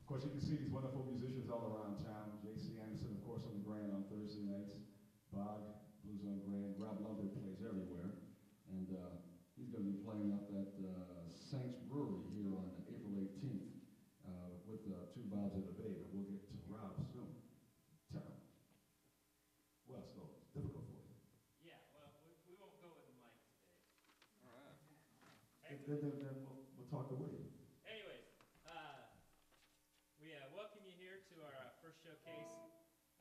Of 0.00 0.06
course, 0.08 0.24
you 0.24 0.32
can 0.32 0.40
see 0.40 0.56
these 0.56 0.72
wonderful 0.72 1.04
musicians 1.04 1.50
all 1.52 1.68
around 1.68 2.00
town. 2.00 2.40
J.C. 2.40 2.80
Anderson, 2.80 3.12
of 3.12 3.22
course, 3.28 3.44
on 3.44 3.52
the 3.60 3.64
Grand 3.66 3.92
on 3.92 4.08
Thursday 4.08 4.42
nights. 4.48 4.72
Bog, 5.30 5.62
Blues 6.02 6.24
on 6.26 6.40
Grand. 6.48 6.74
Rob 6.80 6.98
Lumbard 7.04 7.30
plays 7.36 7.60
everywhere. 7.62 8.10
And 8.72 8.88
uh, 8.96 9.20
he's 9.54 9.68
going 9.70 9.84
to 9.84 9.90
be 9.92 9.98
playing 10.02 10.32
up 10.34 10.48
at 10.56 10.72
uh, 10.82 11.20
Saints 11.28 11.78
Brewery 11.86 12.26
here 12.34 12.50
on 12.56 12.70
April 12.90 13.14
18th 13.18 13.70
uh, 14.26 14.50
with 14.66 14.82
uh, 14.90 15.06
two 15.14 15.22
Bobs 15.30 15.54
and 15.58 15.66
a 15.68 15.74
Babe. 15.78 15.94
But 15.94 16.10
we'll 16.10 16.26
get 16.26 16.42
to 16.48 16.54
Rob 16.70 16.98
soon. 17.14 17.30
Tell 18.10 18.26
him. 18.26 18.38
Well, 19.86 20.06
so 20.10 20.26
it's 20.42 20.50
difficult 20.54 20.86
for 20.90 20.98
you. 20.98 21.06
Yeah, 21.62 21.78
well, 21.94 22.10
we, 22.26 22.34
we 22.50 22.54
won't 22.58 22.78
go 22.82 22.90
with 22.94 23.06
the 23.10 23.14
mic 23.22 23.34
today. 24.42 24.58
Then, 25.70 26.02
then, 26.02 26.34
we'll, 26.42 26.66
we'll 26.74 26.90
talk 26.90 27.14
away. 27.14 27.30
Anyways, 27.86 28.26
uh, 28.66 29.06
we 30.18 30.34
uh, 30.34 30.50
welcome 30.50 30.82
you 30.82 30.90
here 30.98 31.22
to 31.30 31.34
our 31.46 31.54
uh, 31.54 31.70
first 31.78 32.02
showcase. 32.02 32.50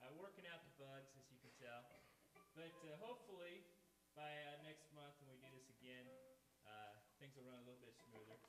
Uh, 0.02 0.10
working 0.18 0.50
out 0.50 0.58
the 0.66 0.74
bugs, 0.82 1.14
as 1.14 1.30
you 1.30 1.38
can 1.46 1.54
tell. 1.62 1.86
But 2.58 2.74
uh, 2.90 2.98
hopefully, 3.06 3.62
by 4.18 4.34
uh, 4.50 4.66
next 4.66 4.90
month 4.98 5.14
when 5.22 5.30
we 5.30 5.38
do 5.46 5.52
this 5.54 5.70
again, 5.78 6.10
uh, 6.66 6.98
things 7.22 7.38
will 7.38 7.46
run 7.46 7.62
a 7.62 7.66
little 7.70 7.86
bit 7.86 7.94
smoother. 8.10 8.42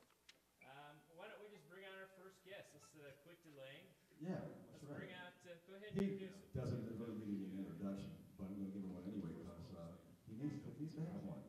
Um, 0.65 0.97
why 1.21 1.29
don't 1.29 1.45
we 1.45 1.53
just 1.53 1.69
bring 1.69 1.85
on 1.85 1.93
our 2.01 2.09
first 2.17 2.41
guest? 2.49 2.73
Let's 2.73 2.89
uh, 2.97 3.05
quit 3.29 3.37
delaying. 3.45 3.85
Yeah, 4.17 4.41
Let's 4.73 4.81
right. 4.89 4.97
bring 4.97 5.13
out, 5.13 5.37
go 5.45 5.77
ahead 5.77 5.93
and 5.93 6.01
He 6.01 6.25
introduce 6.25 6.41
him. 6.41 6.57
doesn't 6.57 6.89
really 6.97 7.21
need 7.21 7.53
an 7.53 7.69
introduction, 7.69 8.17
but 8.41 8.49
I'm 8.49 8.57
gonna 8.65 8.73
give 8.73 8.81
him 8.81 8.97
one 8.97 9.05
anyway, 9.05 9.33
because, 9.45 9.69
uh, 9.77 9.93
he 10.25 10.41
needs, 10.41 10.65
to- 10.65 10.73
needs 10.81 10.97
to 10.97 11.05
have 11.13 11.21
one. 11.29 11.45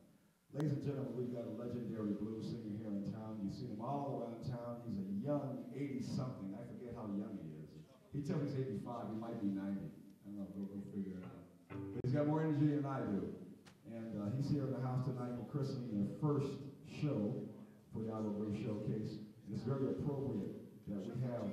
Ladies 0.52 0.76
and 0.76 0.84
gentlemen, 0.84 1.16
we've 1.16 1.32
got 1.32 1.48
a 1.48 1.56
legendary 1.56 2.12
blues 2.20 2.44
singer 2.52 2.76
here 2.76 2.92
in 2.92 3.08
town. 3.08 3.40
You've 3.40 3.56
seen 3.56 3.72
him 3.72 3.80
all 3.80 4.20
around 4.20 4.44
town. 4.44 4.84
He's 4.84 5.00
a 5.00 5.08
young 5.24 5.64
eighty-something. 5.72 6.52
I 6.52 6.68
forget 6.68 6.92
how 6.92 7.08
young 7.16 7.40
he 7.40 7.56
is. 7.64 7.72
He 8.12 8.20
tells 8.20 8.44
me 8.44 8.52
he's 8.52 8.60
eighty-five, 8.60 9.08
he 9.08 9.16
might 9.16 9.40
be 9.40 9.48
ninety. 9.48 9.88
I 9.88 10.28
don't 10.28 10.44
know, 10.44 10.52
go, 10.52 10.68
go 10.68 10.84
figure 10.92 11.16
it 11.16 11.24
out. 11.24 11.48
But 11.72 12.04
he's 12.04 12.12
got 12.12 12.28
more 12.28 12.44
energy 12.44 12.68
than 12.68 12.84
I 12.84 13.00
do. 13.00 13.32
And, 13.96 14.12
uh, 14.20 14.28
he's 14.36 14.52
here 14.52 14.68
in 14.68 14.76
the 14.76 14.84
house 14.84 15.08
tonight 15.08 15.40
for 15.40 15.48
christening 15.48 16.04
the 16.04 16.20
first 16.20 16.52
show 17.00 17.32
for 17.96 18.04
the 18.04 18.12
Iowa 18.12 18.36
Blues 18.36 18.60
Showcase. 18.60 19.24
And 19.48 19.56
it's 19.56 19.64
very 19.64 19.96
appropriate 19.96 20.52
that 20.92 21.00
we 21.00 21.16
have 21.32 21.48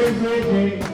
is 0.05 0.23
a 0.23 0.43
day. 0.43 0.94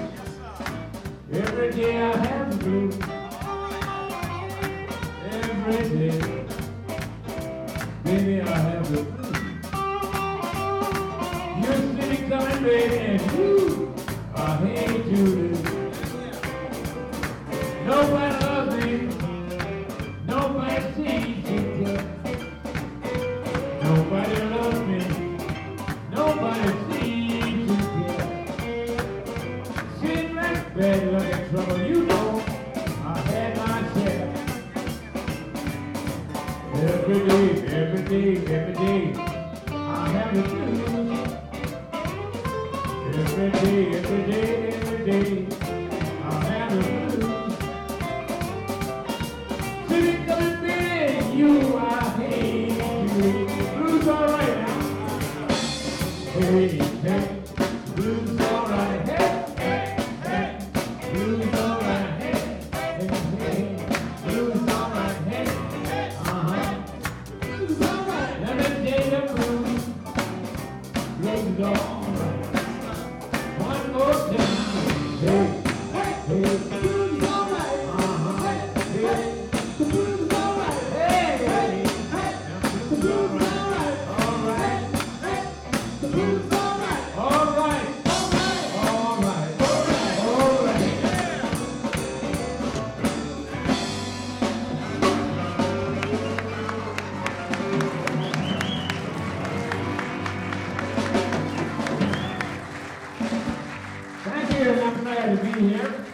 here 104.61 104.73
and 104.75 104.81
I'm 104.83 105.01
glad 105.03 105.39
to 105.39 105.45
be 105.45 105.69
here. 105.69 106.05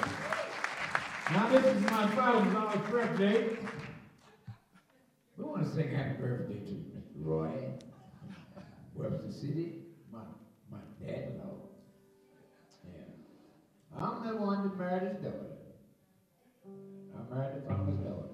Now, 1.33 1.49
this 1.49 1.65
is 1.65 1.83
my 1.91 2.07
Father's 2.15 2.55
Lord's 2.55 2.91
birthday. 2.91 3.57
We 5.37 5.45
want 5.45 5.65
to 5.65 5.75
sing 5.75 5.91
happy 5.91 6.21
birthday 6.21 6.61
to 6.61 6.73
Mr. 6.95 7.17
Roy, 7.17 7.51
Webster 8.95 9.33
City, 9.33 9.83
my, 10.13 10.21
my 10.71 10.79
dad 11.05 11.41
law. 11.43 11.57
Yeah. 12.85 14.01
I'm 14.01 14.29
the 14.29 14.37
one 14.37 14.63
that 14.63 14.79
married 14.79 15.15
his 15.15 15.25
daughter. 15.25 15.57
I 17.17 17.35
married 17.35 17.57
the 17.57 17.69
father's 17.69 17.99
daughter. 17.99 18.29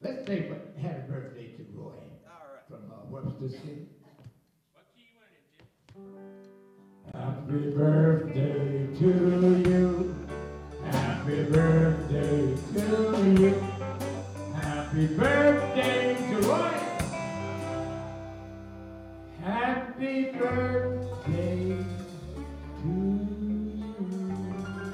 Let's 0.00 0.26
say 0.26 0.50
happy 0.80 1.00
birthday 1.10 1.48
to 1.58 1.66
Roy 1.74 1.92
right. 1.92 2.64
from 2.70 2.90
uh, 2.90 3.04
Webster 3.10 3.50
City. 3.50 3.77
Happy 7.48 7.70
birthday 7.70 8.86
to 8.98 9.08
you. 9.66 10.14
Happy 10.84 11.44
birthday 11.44 12.54
to 12.74 12.82
you. 13.40 13.54
Happy 14.54 15.06
birthday 15.06 16.16
joy. 16.30 16.72
Happy 19.42 20.30
birthday 20.32 21.84
to 22.82 22.88
you. 22.88 23.94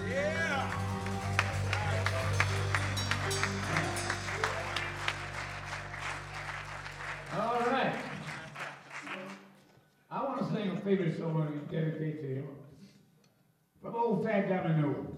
Yeah. 0.08 0.70
All 7.34 7.58
right. 7.66 7.96
I 10.08 10.22
want 10.22 10.38
to 10.38 10.44
sing 10.54 10.70
a 10.70 10.80
favorite 10.82 11.18
song 11.18 11.63
dedicate 11.74 12.20
to. 12.22 12.44
From 13.82 13.96
old 13.96 14.22
fat 14.22 14.48
Domino. 14.48 15.13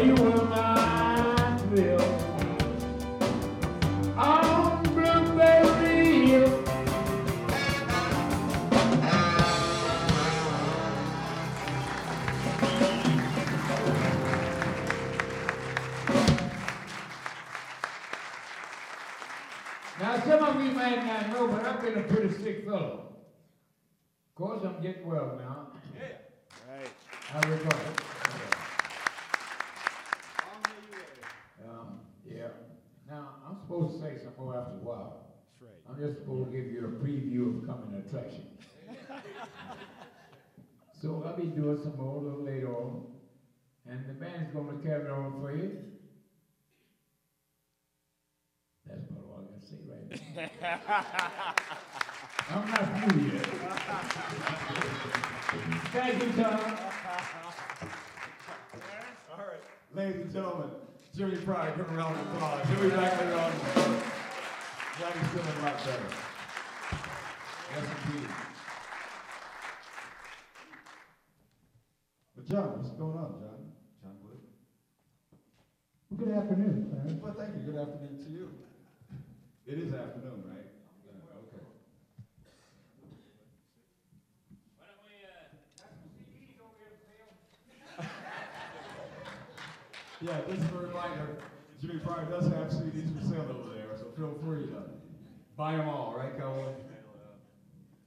You 0.00 0.41
I'm 50.34 50.40
not 52.70 53.10
through 53.10 53.20
yet. 53.20 53.44
Thank 55.92 56.22
you, 56.22 56.42
Tom. 56.42 56.60
All 59.30 59.38
right. 59.38 59.62
Ladies 59.94 60.22
and 60.22 60.32
gentlemen, 60.32 60.70
Jimmy 61.14 61.36
Pryor, 61.36 61.76
give 61.76 61.90
a 61.90 61.94
round 61.94 62.18
of 62.18 62.26
applause. 62.34 62.66
He'll 62.68 62.80
be 62.80 62.88
back 62.90 63.20
later 63.20 63.34
on. 63.34 63.52
Johnny's 64.98 65.28
feeling 65.32 65.48
a 65.48 65.62
lot 65.64 65.76
better. 65.84 66.08
Yes, 67.74 67.86
indeed. 68.06 68.28
But 72.36 72.44
John, 72.46 72.68
what's 72.78 72.90
going 72.90 73.18
on, 73.18 73.32
John? 73.32 73.72
John 74.02 74.16
Wood? 74.22 74.40
Well, 76.10 76.18
good 76.24 76.34
afternoon, 76.38 76.88
Clarence. 76.90 77.22
Well, 77.22 77.34
thank 77.38 77.54
you. 77.54 77.60
Good 77.70 77.80
afternoon 77.80 78.16
to 78.24 78.30
you. 78.30 78.48
It 79.66 79.78
is 79.78 79.94
afternoon, 79.94 80.42
right? 80.50 80.66
Yeah, 81.06 81.38
okay. 81.38 81.62
Why 84.76 84.86
don't 84.90 85.02
we, 85.06 85.14
uh, 85.22 85.46
Yeah, 90.20 90.38
just 90.48 90.70
a 90.70 90.74
reminder, 90.78 91.38
Jimmy 91.80 91.98
Pryor 91.98 92.26
does 92.30 92.46
have 92.46 92.70
CDs 92.70 93.10
for 93.14 93.24
sale 93.26 93.46
over 93.50 93.74
there, 93.74 93.90
so 93.98 94.06
feel 94.16 94.38
free 94.42 94.66
to 94.66 94.82
buy 95.56 95.76
them 95.76 95.88
all, 95.88 96.14
right, 96.16 96.36
Cowboy? 96.38 96.74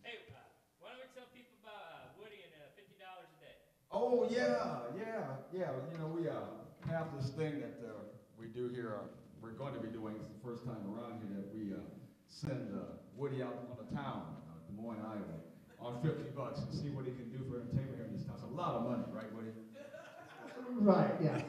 hey, 0.03 0.19
uh, 0.31 0.39
why 0.79 0.89
don't 0.91 0.99
we 1.03 1.11
tell 1.15 1.27
people 1.35 1.55
about 1.63 1.75
uh, 1.91 2.19
Woody 2.19 2.39
and 2.47 2.55
uh, 2.55 2.71
fifty 2.75 2.95
dollars 2.99 3.27
a 3.35 3.39
day? 3.43 3.55
Oh, 3.91 4.27
yeah, 4.31 4.91
yeah, 4.95 5.43
yeah. 5.51 5.71
You 5.91 5.97
know, 5.99 6.07
we 6.07 6.27
uh, 6.27 6.55
have 6.87 7.11
this 7.19 7.31
thing 7.31 7.59
that 7.59 7.83
uh, 7.83 8.07
we 8.39 8.47
do 8.47 8.69
here. 8.69 8.95
Uh, 8.95 9.24
we're 9.41 9.51
going 9.57 9.73
to 9.73 9.79
be 9.79 9.87
doing, 9.89 10.15
it's 10.19 10.27
the 10.27 10.41
first 10.43 10.65
time 10.65 10.81
around 10.89 11.21
here, 11.21 11.35
that 11.37 11.49
we 11.53 11.73
uh, 11.73 11.79
send 12.27 12.73
uh, 12.73 12.97
Woody 13.15 13.41
out 13.41 13.67
on 13.71 13.77
the 13.79 13.89
town, 13.95 14.23
uh, 14.49 14.59
Des 14.67 14.75
Moines, 14.81 15.01
Iowa, 15.05 15.39
on 15.79 16.01
50 16.01 16.31
bucks 16.35 16.59
and 16.59 16.73
see 16.73 16.89
what 16.89 17.05
he 17.05 17.11
can 17.11 17.29
do 17.29 17.43
for 17.49 17.61
entertainment 17.61 17.95
here 17.95 18.05
in 18.05 18.13
this 18.13 18.25
town. 18.25 18.35
It's 18.35 18.43
a 18.43 18.55
lot 18.55 18.75
of 18.75 18.83
money, 18.89 19.03
right, 19.13 19.31
Woody? 19.33 19.51
Right, 20.79 21.13
yeah. 21.21 21.41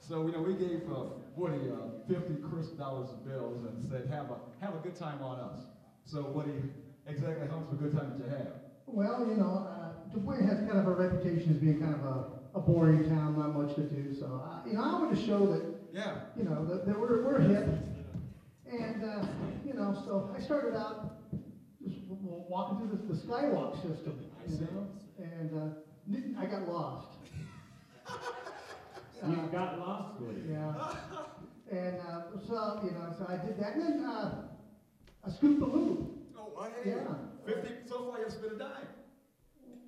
So, 0.00 0.24
you 0.26 0.32
know, 0.32 0.40
we 0.40 0.54
gave 0.54 0.82
uh, 0.90 1.18
Woody 1.34 1.68
uh, 1.68 2.06
50 2.08 2.40
crisp 2.48 2.78
dollars 2.78 3.10
of 3.10 3.26
bills 3.26 3.64
and 3.66 3.84
said, 3.90 4.06
have 4.08 4.30
a, 4.30 4.38
have 4.64 4.74
a 4.74 4.78
good 4.78 4.94
time 4.94 5.20
on 5.20 5.40
us. 5.40 5.64
So, 6.04 6.22
Woody, 6.30 6.62
exactly 7.08 7.48
how 7.48 7.58
much 7.58 7.72
of 7.72 7.80
a 7.80 7.82
good 7.82 7.92
time 7.92 8.16
did 8.16 8.24
you 8.24 8.30
have? 8.30 8.52
Well, 8.86 9.26
you 9.28 9.34
know, 9.34 9.66
uh, 9.68 10.14
Des 10.14 10.20
Moines 10.20 10.46
has 10.46 10.58
kind 10.58 10.78
of 10.78 10.86
a 10.86 10.94
reputation 10.94 11.50
as 11.50 11.56
being 11.56 11.80
kind 11.80 11.94
of 11.94 12.04
a, 12.04 12.24
a 12.54 12.60
boring 12.60 13.08
town, 13.08 13.36
not 13.36 13.54
much 13.56 13.74
to 13.74 13.82
do. 13.82 14.14
So, 14.14 14.40
I, 14.46 14.68
you 14.68 14.74
know, 14.74 14.84
I 14.84 14.92
wanted 15.00 15.18
to 15.18 15.26
show 15.26 15.44
that, 15.46 15.62
Yeah. 15.96 16.16
you 16.36 16.44
know, 16.44 16.62
that, 16.66 16.84
that 16.86 17.00
we're, 17.00 17.24
we're 17.24 17.40
hip. 17.40 17.66
And, 18.70 19.02
uh, 19.02 19.24
you 19.64 19.72
know, 19.72 19.96
so 20.04 20.28
I 20.36 20.40
started 20.40 20.76
out 20.76 21.08
just 21.82 22.06
w- 22.06 22.20
w- 22.22 22.44
walking 22.50 22.76
through 22.76 22.98
the, 22.98 23.14
the 23.14 23.18
skywalk 23.18 23.80
system, 23.80 24.12
I 24.38 24.50
you 24.50 24.56
see. 24.58 24.64
know, 24.64 24.86
and 25.18 25.54
uh, 25.54 26.38
I 26.38 26.46
got 26.46 26.68
lost. 26.68 27.08
You 29.26 29.32
Uh, 29.32 29.46
got 29.46 29.78
lost, 29.78 30.20
Woody. 30.20 30.42
Yeah. 30.50 30.74
And 31.72 31.98
uh, 31.98 32.20
so, 32.46 32.78
you 32.84 32.92
know, 32.92 33.08
so 33.18 33.24
I 33.26 33.36
did 33.38 33.56
that. 33.58 33.72
And 33.72 33.82
then 33.82 34.04
uh, 34.04 34.28
I 35.24 35.30
scooped 35.30 35.58
the 35.58 35.64
loop. 35.66 35.98
Oh, 36.36 36.52
well, 36.54 36.68
hey, 36.84 36.90
Yeah. 36.90 37.14
50, 37.46 37.70
so 37.88 38.02
far 38.04 38.18
you 38.18 38.24
haven't 38.24 38.32
spent 38.32 38.52
a 38.52 38.58
dime. 38.58 38.86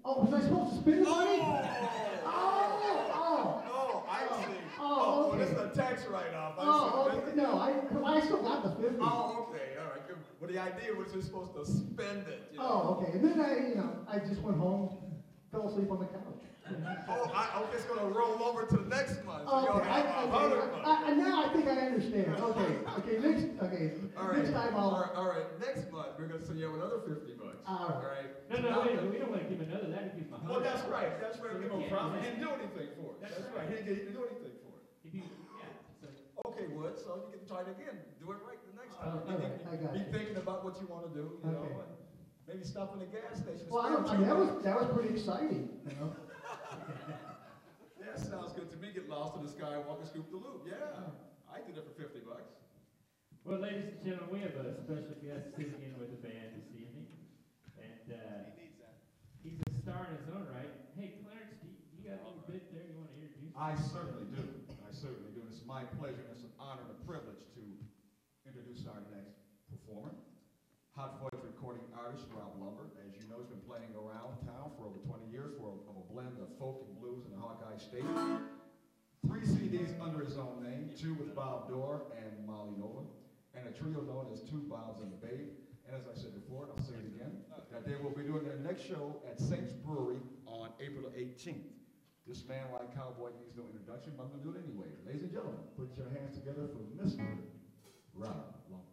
Oh, 0.02 0.22
was 0.22 0.32
I 0.32 0.40
supposed 0.40 0.70
to 0.70 0.76
spend 0.80 1.04
the 1.04 1.10
money? 1.10 1.38
Oh! 1.42 2.22
Oh, 2.24 3.10
oh. 3.12 3.62
Oh, 3.66 3.77
I 4.10 4.20
see. 4.42 4.52
Oh, 4.80 4.80
oh, 4.80 5.28
well, 5.28 5.38
this 5.38 5.50
is 5.50 5.58
a 5.58 5.68
tax 5.74 6.06
write-off. 6.06 6.54
I 6.58 6.62
Oh, 6.64 7.08
see. 7.10 7.16
okay. 7.18 7.36
No, 7.36 7.58
I, 7.58 7.74
I 8.16 8.20
still 8.20 8.42
got 8.42 8.62
the 8.62 8.70
50. 8.82 8.96
Oh, 9.00 9.48
okay, 9.50 9.74
all 9.80 9.90
right, 9.90 10.06
good. 10.06 10.16
Well, 10.40 10.50
the 10.50 10.58
idea 10.58 10.94
was 10.94 11.12
you're 11.12 11.22
supposed 11.22 11.54
to 11.54 11.64
spend 11.66 12.26
it, 12.28 12.48
you 12.52 12.58
oh, 12.60 12.62
know? 12.62 12.70
Oh, 12.98 13.02
okay. 13.02 13.12
And 13.12 13.24
then 13.24 13.40
I, 13.40 13.68
you 13.68 13.74
know, 13.74 13.90
I 14.08 14.18
just 14.20 14.40
went 14.40 14.56
home, 14.58 14.96
fell 15.52 15.68
asleep 15.68 15.90
on 15.90 15.98
the 16.00 16.06
couch. 16.06 16.24
Oh, 17.08 17.32
I, 17.34 17.48
I'm 17.56 17.72
just 17.72 17.88
gonna 17.88 18.12
roll 18.12 18.42
over 18.44 18.66
to 18.66 18.76
the 18.76 18.84
next 18.94 19.24
month. 19.24 19.48
so 19.48 19.56
Oh, 19.56 19.64
you'll 19.64 19.80
okay. 19.80 19.88
I, 19.88 20.00
have 20.04 20.28
a 20.28 20.28
okay. 20.28 20.36
hundred 20.36 20.60
I, 20.68 20.82
bucks. 20.84 21.00
I, 21.08 21.10
now 21.16 21.44
I 21.44 21.48
think 21.48 21.64
I 21.66 21.76
understand. 21.88 22.28
Okay. 22.36 22.72
Okay. 23.00 23.16
Next. 23.24 23.44
Okay. 23.64 23.92
All 24.20 24.28
right, 24.28 24.36
Next 24.44 24.52
time 24.52 24.74
all 24.76 24.92
I'll. 24.94 25.00
right, 25.00 25.10
all 25.16 25.28
right, 25.32 25.48
next 25.64 25.90
month, 25.90 26.08
we're 26.18 26.26
gonna 26.28 26.44
send 26.44 26.60
you 26.60 26.68
another 26.74 27.00
fifty 27.08 27.32
bucks. 27.40 27.64
All 27.66 27.88
All 27.88 28.04
right. 28.04 28.28
right? 28.52 28.62
No, 28.62 28.68
no, 28.68 28.80
wait, 28.84 29.00
we 29.10 29.16
don't 29.16 29.30
want 29.32 29.40
to 29.44 29.48
give 29.48 29.64
another, 29.64 29.88
that'd 29.88 30.12
give 30.12 30.28
him 30.28 30.44
a 30.44 30.44
Well, 30.44 30.60
that's 30.60 30.84
right, 30.92 31.16
that's 31.18 31.40
right, 31.40 31.52
So 31.56 31.58
give 31.58 31.72
we 31.72 31.84
him 31.88 31.88
a 31.88 31.88
can't 31.88 31.92
profit, 31.92 32.20
do 32.20 32.28
didn't 32.28 32.40
do 32.44 32.50
anything 32.52 32.88
for 33.00 33.07
it, 33.18 33.22
That's 33.26 33.34
that's 33.42 33.50
right. 33.54 33.66
right, 33.66 33.68
he 33.68 33.74
didn't, 33.82 33.88
he 33.88 33.94
didn't 34.06 34.14
do 34.14 34.24
anything 34.30 34.54
for 34.62 34.72
it. 34.78 34.84
If 35.04 35.12
you, 35.14 35.22
yeah, 35.26 35.68
so, 35.98 36.06
Okay, 36.54 36.66
Wood, 36.70 36.94
so 36.96 37.26
you 37.26 37.34
can 37.34 37.42
try 37.50 37.66
it 37.66 37.70
again, 37.74 37.98
do 38.22 38.30
it 38.30 38.38
right 38.46 38.58
the 38.62 38.74
next 38.78 38.94
time. 38.98 39.18
all 39.18 39.36
right, 39.38 39.58
I 39.66 39.74
got 39.76 39.92
Be 39.92 40.00
you. 40.02 40.10
thinking 40.14 40.38
about 40.38 40.62
what 40.64 40.78
you 40.80 40.86
wanna 40.86 41.10
do, 41.10 41.38
you 41.42 41.50
know, 41.50 41.66
and 41.66 41.90
maybe 42.46 42.62
stop 42.64 42.94
in 42.94 43.02
the 43.02 43.10
gas 43.10 43.42
station. 43.42 43.66
Well, 43.68 43.82
I, 43.84 43.90
don't- 43.90 44.06
I 44.08 44.16
mean, 44.16 44.28
that 44.30 44.38
was 44.38 44.50
that 44.62 44.76
was 44.78 44.88
pretty 44.94 45.14
exciting. 45.18 45.68
You 45.86 45.94
know. 45.98 46.14
Yeah, 47.98 48.14
sounds 48.16 48.52
good 48.54 48.70
to 48.70 48.76
me, 48.78 48.88
get 48.94 49.08
lost 49.10 49.36
in 49.36 49.42
the 49.44 49.50
sky, 49.50 49.76
walk 49.84 49.98
and 50.00 50.08
scoop 50.08 50.30
the 50.30 50.38
loop, 50.38 50.64
yeah, 50.64 51.12
I 51.50 51.60
did 51.66 51.76
it 51.76 51.84
for 51.84 51.92
fifty 51.98 52.22
bucks. 52.24 52.54
well, 53.44 53.58
ladies 53.60 53.90
and 53.92 54.00
gentlemen, 54.00 54.30
we 54.32 54.40
have 54.46 54.54
a 54.56 54.72
special 54.80 55.18
guest 55.20 55.52
sitting 55.58 55.82
in 55.82 55.92
with 55.98 56.08
the 56.14 56.20
band 56.22 56.56
this 56.56 56.70
evening. 56.72 57.04
And, 57.76 58.06
uh, 58.14 58.54
he's 59.42 59.58
a 59.66 59.70
star 59.82 60.06
in 60.08 60.16
his 60.22 60.28
own 60.32 60.46
right. 60.54 60.70
Hey, 60.96 61.18
Clarence, 61.20 61.58
do 61.60 61.68
you, 61.68 61.76
you 61.94 62.00
got 62.08 62.22
a 62.22 62.24
little 62.24 62.46
bit 62.48 62.70
there 62.72 62.86
you 62.86 62.96
want 62.96 63.10
to 63.12 63.18
introduce? 63.20 63.52
I 63.68 63.76
certainly 63.92 64.24
do. 64.32 64.48
I 64.80 64.88
certainly 64.96 65.28
do. 65.36 65.44
It's 65.44 65.60
my 65.68 65.84
pleasure 66.00 66.24
and 66.24 66.32
it's 66.32 66.40
an 66.40 66.56
honor 66.56 66.88
and 66.88 66.96
a 66.96 67.00
privilege 67.04 67.44
to 67.52 67.64
introduce 68.48 68.88
our 68.88 69.04
next 69.12 69.36
performer. 69.68 70.16
Hot 70.96 71.20
voice 71.20 71.36
recording 71.44 71.84
artist 71.92 72.32
Rob 72.32 72.56
Lumbard. 72.56 72.96
As 73.04 73.12
you 73.20 73.28
know, 73.28 73.36
he's 73.44 73.52
been 73.52 73.60
playing 73.68 73.92
around 73.92 74.40
town 74.40 74.72
for 74.80 74.88
over 74.88 74.96
20 75.04 75.28
years 75.28 75.52
for 75.60 75.68
a, 75.68 76.00
a 76.00 76.04
blend 76.08 76.40
of 76.40 76.48
folk 76.56 76.88
and 76.88 76.96
blues 76.96 77.28
the 77.28 77.36
Hawkeye 77.36 77.76
State. 77.76 78.08
Three 79.28 79.44
CDs 79.44 79.92
under 80.00 80.24
his 80.24 80.40
own 80.40 80.64
name, 80.64 80.88
two 80.96 81.12
with 81.20 81.36
Bob 81.36 81.68
Dorr 81.68 82.08
and 82.16 82.32
Molly 82.48 82.72
Nova, 82.72 83.04
and 83.52 83.68
a 83.68 83.72
trio 83.76 84.00
known 84.00 84.32
as 84.32 84.48
Two 84.48 84.64
Bobs 84.64 85.04
and 85.04 85.12
a 85.12 85.20
Babe. 85.20 85.52
And 85.84 85.92
as 85.92 86.08
I 86.08 86.16
said 86.16 86.32
before, 86.32 86.64
and 86.64 86.72
I'll 86.72 86.88
say 86.88 86.96
it 86.96 87.04
again, 87.04 87.44
that 87.68 87.84
they 87.84 88.00
will 88.00 88.16
be 88.16 88.24
doing 88.24 88.48
their 88.48 88.64
next 88.64 88.88
show 88.88 89.20
at 89.28 89.36
Saints 89.36 89.76
Brewery 89.76 90.24
on 90.48 90.72
April 90.80 91.12
18th. 91.12 91.77
This 92.28 92.44
man, 92.46 92.68
like 92.76 92.94
Cowboy, 92.94 93.32
needs 93.40 93.56
no 93.56 93.64
introduction, 93.72 94.12
but 94.14 94.24
I'm 94.24 94.28
going 94.28 94.44
to 94.44 94.52
do 94.52 94.52
it 94.52 94.60
anyway. 94.60 94.92
Ladies 95.08 95.22
and 95.22 95.32
gentlemen, 95.32 95.64
put 95.80 95.96
your 95.96 96.12
hands 96.12 96.36
together 96.36 96.68
for 96.68 96.84
Mr. 96.92 97.24
Rob 98.12 98.52
Lumbard. 98.68 98.84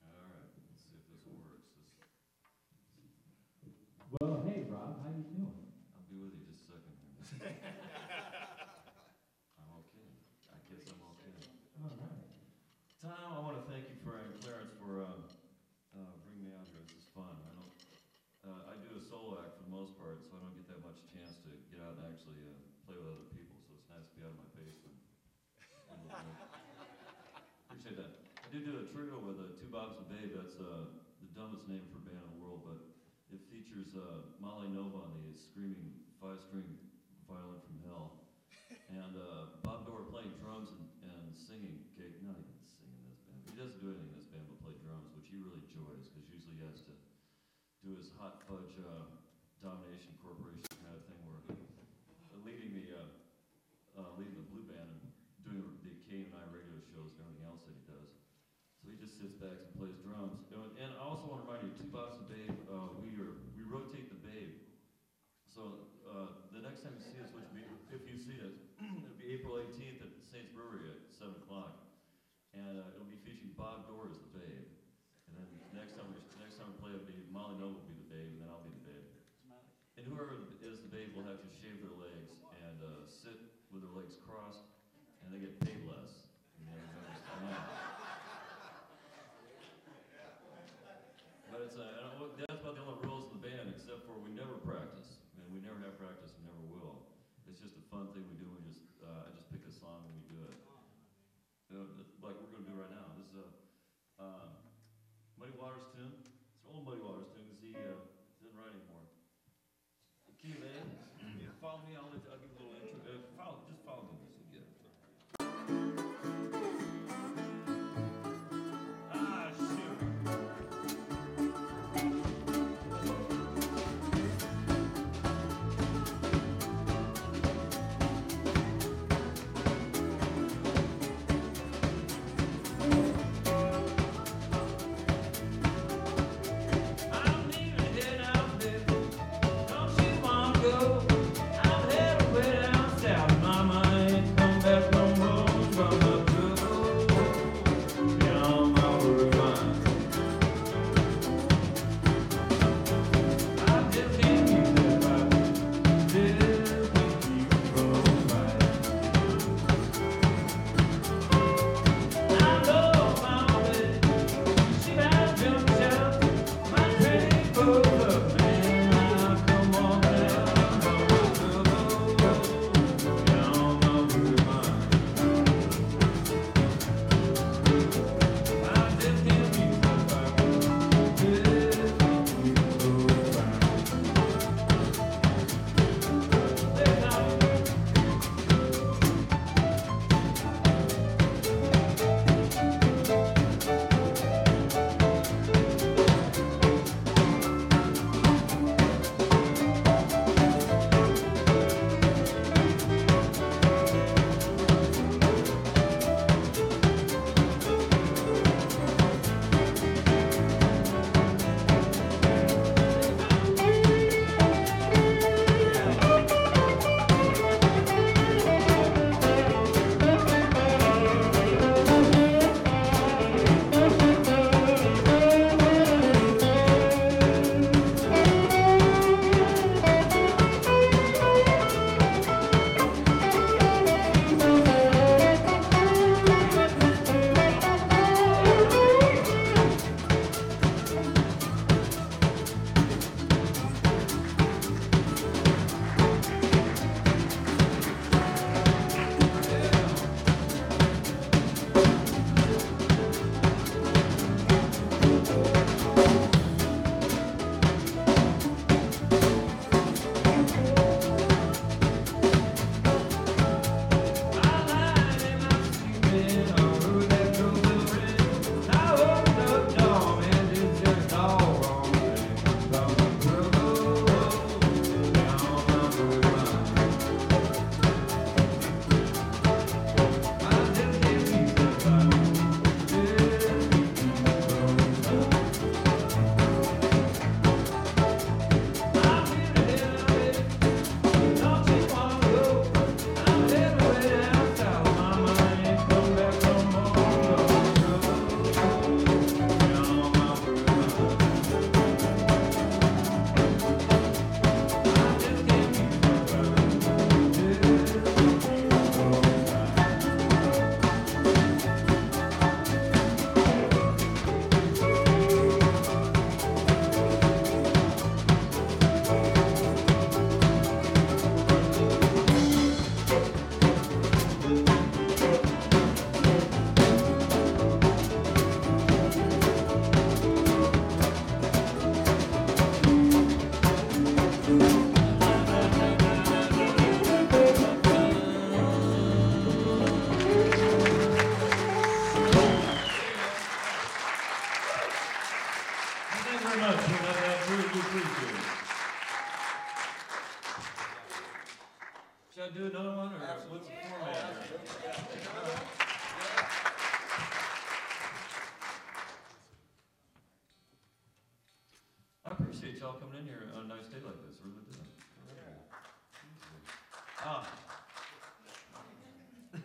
All 0.00 0.16
right, 0.16 0.48
let's 0.64 0.80
see 0.80 0.96
if 0.96 1.04
this 1.12 1.28
works. 1.44 1.76
This, 1.76 1.92
Well, 4.16 4.48
hey, 4.48 4.64
Rob, 4.72 5.04
how 5.04 5.12
you 5.12 5.28
doing? 5.28 5.60
I'll 5.92 6.08
be 6.08 6.16
with 6.16 6.32
you 6.32 6.44
just 6.48 6.64
did 28.50 28.64
do 28.64 28.78
a 28.78 28.84
trio 28.94 29.18
Bobs 29.84 30.00
and 30.00 30.08
Babe. 30.16 30.32
That's 30.32 30.56
uh, 30.56 30.96
the 31.20 31.28
dumbest 31.36 31.68
name 31.68 31.84
for 31.92 32.00
a 32.00 32.04
band 32.08 32.16
in 32.16 32.32
the 32.32 32.40
world, 32.40 32.64
but 32.64 32.80
it 33.28 33.44
features 33.52 33.92
uh, 33.92 34.32
Molly 34.40 34.72
Nova 34.72 34.96
on 34.96 35.12
the 35.12 35.36
screaming 35.36 35.92
five-string 36.16 36.64
violin 37.28 37.60
from 37.60 37.76
hell, 37.84 38.24
and 38.88 39.12
uh, 39.12 39.60
Bob 39.60 39.84
Dorr 39.84 40.08
playing 40.08 40.32
drums 40.40 40.72
and, 40.72 40.88
and 41.04 41.36
singing. 41.36 41.84
Okay, 41.92 42.16
not 42.24 42.32
even 42.32 42.56
singing 42.64 42.96
this 43.12 43.20
band. 43.28 43.44
He 43.44 43.60
doesn't 43.60 43.76
do 43.84 43.92
anything 43.92 44.08
in 44.08 44.16
this 44.16 44.32
band 44.32 44.48
but 44.48 44.56
play 44.64 44.72
drums, 44.88 45.12
which 45.20 45.28
he 45.28 45.36
really 45.36 45.60
enjoys 45.68 46.08
because 46.08 46.32
usually 46.32 46.56
he 46.56 46.64
has 46.64 46.80
to 46.88 46.96
do 47.84 47.92
his 47.92 48.08
hot 48.16 48.40
fudge 48.48 48.72
uh, 48.80 49.04
domination 49.60 50.16
corporation 50.24 50.64
kind 50.80 50.96
of 50.96 51.04
thing 51.04 51.20
where 51.28 51.44
uh, 51.52 52.40
leading 52.40 52.72
the 52.72 52.88
uh, 52.88 54.00
uh, 54.00 54.16
leading 54.16 54.40
the 54.40 54.48
blue 54.48 54.64
band 54.64 54.88
and 54.88 55.12
doing 55.44 55.60
the 55.84 55.92
KUNI 56.08 56.48
radio 56.48 56.72
shows 56.88 57.12
and 57.20 57.28
everything 57.28 57.52
else 57.52 57.60
that 57.68 57.76
he 57.76 57.84
does. 57.84 58.24
So 58.84 58.92
he 58.92 59.00
just 59.00 59.16
sits 59.16 59.40
back 59.40 59.56
and 59.56 59.72
plays 59.80 59.96
drums. 60.04 60.44
And, 60.52 60.76
and 60.76 60.92
I 61.00 61.08
Two 61.72 61.88
Bobs 61.88 62.20
and 62.20 62.28
Babe, 62.28 62.52
uh, 62.68 62.92
we 63.00 63.16
are 63.16 63.40
we 63.56 63.64
rotate 63.64 64.12
the 64.12 64.20
Babe. 64.20 64.52
So 65.48 65.88
uh, 66.04 66.44
the 66.52 66.60
next 66.60 66.84
time 66.84 66.92
you 67.00 67.04
see 67.04 67.16
us, 67.24 67.32
which 67.32 67.48
will 67.48 67.56
be 67.56 67.64
if 67.88 68.04
you 68.04 68.20
see 68.20 68.36
us, 68.44 68.52
it'll 68.76 69.16
be 69.16 69.32
April 69.32 69.56
18th 69.56 70.04
at 70.04 70.12
Saints 70.20 70.52
Brewery 70.52 70.92
at 70.92 71.00
seven 71.16 71.40
o'clock, 71.40 71.80
and 72.52 72.76
uh, 72.84 72.92
it'll 72.92 73.08
be 73.08 73.16
featuring 73.24 73.56
Bob 73.56 73.88
Dorr 73.88 74.12
as 74.12 74.20
the 74.20 74.32
Babe. 74.36 74.68
And 75.32 75.40
then 75.40 75.48
next 75.72 75.96
time 75.96 76.04
we 76.12 76.20
next 76.36 76.60
time 76.60 76.68
we 76.68 76.76
play, 76.84 76.92
it'll 76.92 77.08
be 77.08 77.16
Molly 77.32 77.56
Noble 77.56 77.80
will 77.80 77.88
be 77.88 77.96
the 77.96 78.08
Babe, 78.12 78.28
and 78.36 78.40
then 78.44 78.48
I'll 78.52 78.60
be 78.66 78.74
the 78.76 78.84
Babe. 78.84 79.08
And 79.96 80.04
whoever 80.10 80.36
is 80.60 80.84
the 80.84 80.90
babe 80.92 81.16
will 81.16 81.24
have 81.24 81.40
to 81.40 81.50
shave 81.64 81.80
their 81.80 81.96
legs 81.96 82.34
and 82.60 82.76
uh, 82.84 83.06
sit 83.08 83.40
with 83.72 83.80
their 83.86 83.94
legs 83.96 84.20
crossed, 84.20 84.68
and 85.24 85.32
they 85.32 85.40
get 85.40 85.56
paid 85.64 85.80
less. 85.88 86.28
than 86.60 86.66
the 86.68 86.76
other 86.76 86.90
members. 86.92 87.22
Yeah. 87.40 87.64
But 91.54 91.70
it's 91.70 91.78
uh, 91.78 91.86
I 91.86 92.10
don't 92.10 92.18
know, 92.18 92.30
that's 92.34 92.58
about 92.58 92.74
the 92.74 92.82
only 92.82 92.98
rules 93.06 93.30
of 93.30 93.38
the 93.38 93.42
band, 93.46 93.70
except 93.70 94.02
for 94.10 94.18
we 94.18 94.34
never 94.34 94.58
practice. 94.66 95.22
I 95.38 95.46
mean, 95.46 95.54
we 95.54 95.60
never 95.62 95.78
have 95.86 95.94
practice, 96.02 96.34
and 96.34 96.42
never 96.50 96.64
will. 96.66 97.06
It's 97.46 97.62
just 97.62 97.78
a 97.78 97.83
fun 97.94 98.08
thing 98.12 98.24
we 98.28 98.34
do. 98.44 98.53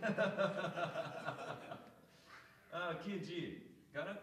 Uh, 0.01 0.09
Kid 3.05 3.27
G, 3.27 3.57
got 3.93 4.07
it? 4.07 4.17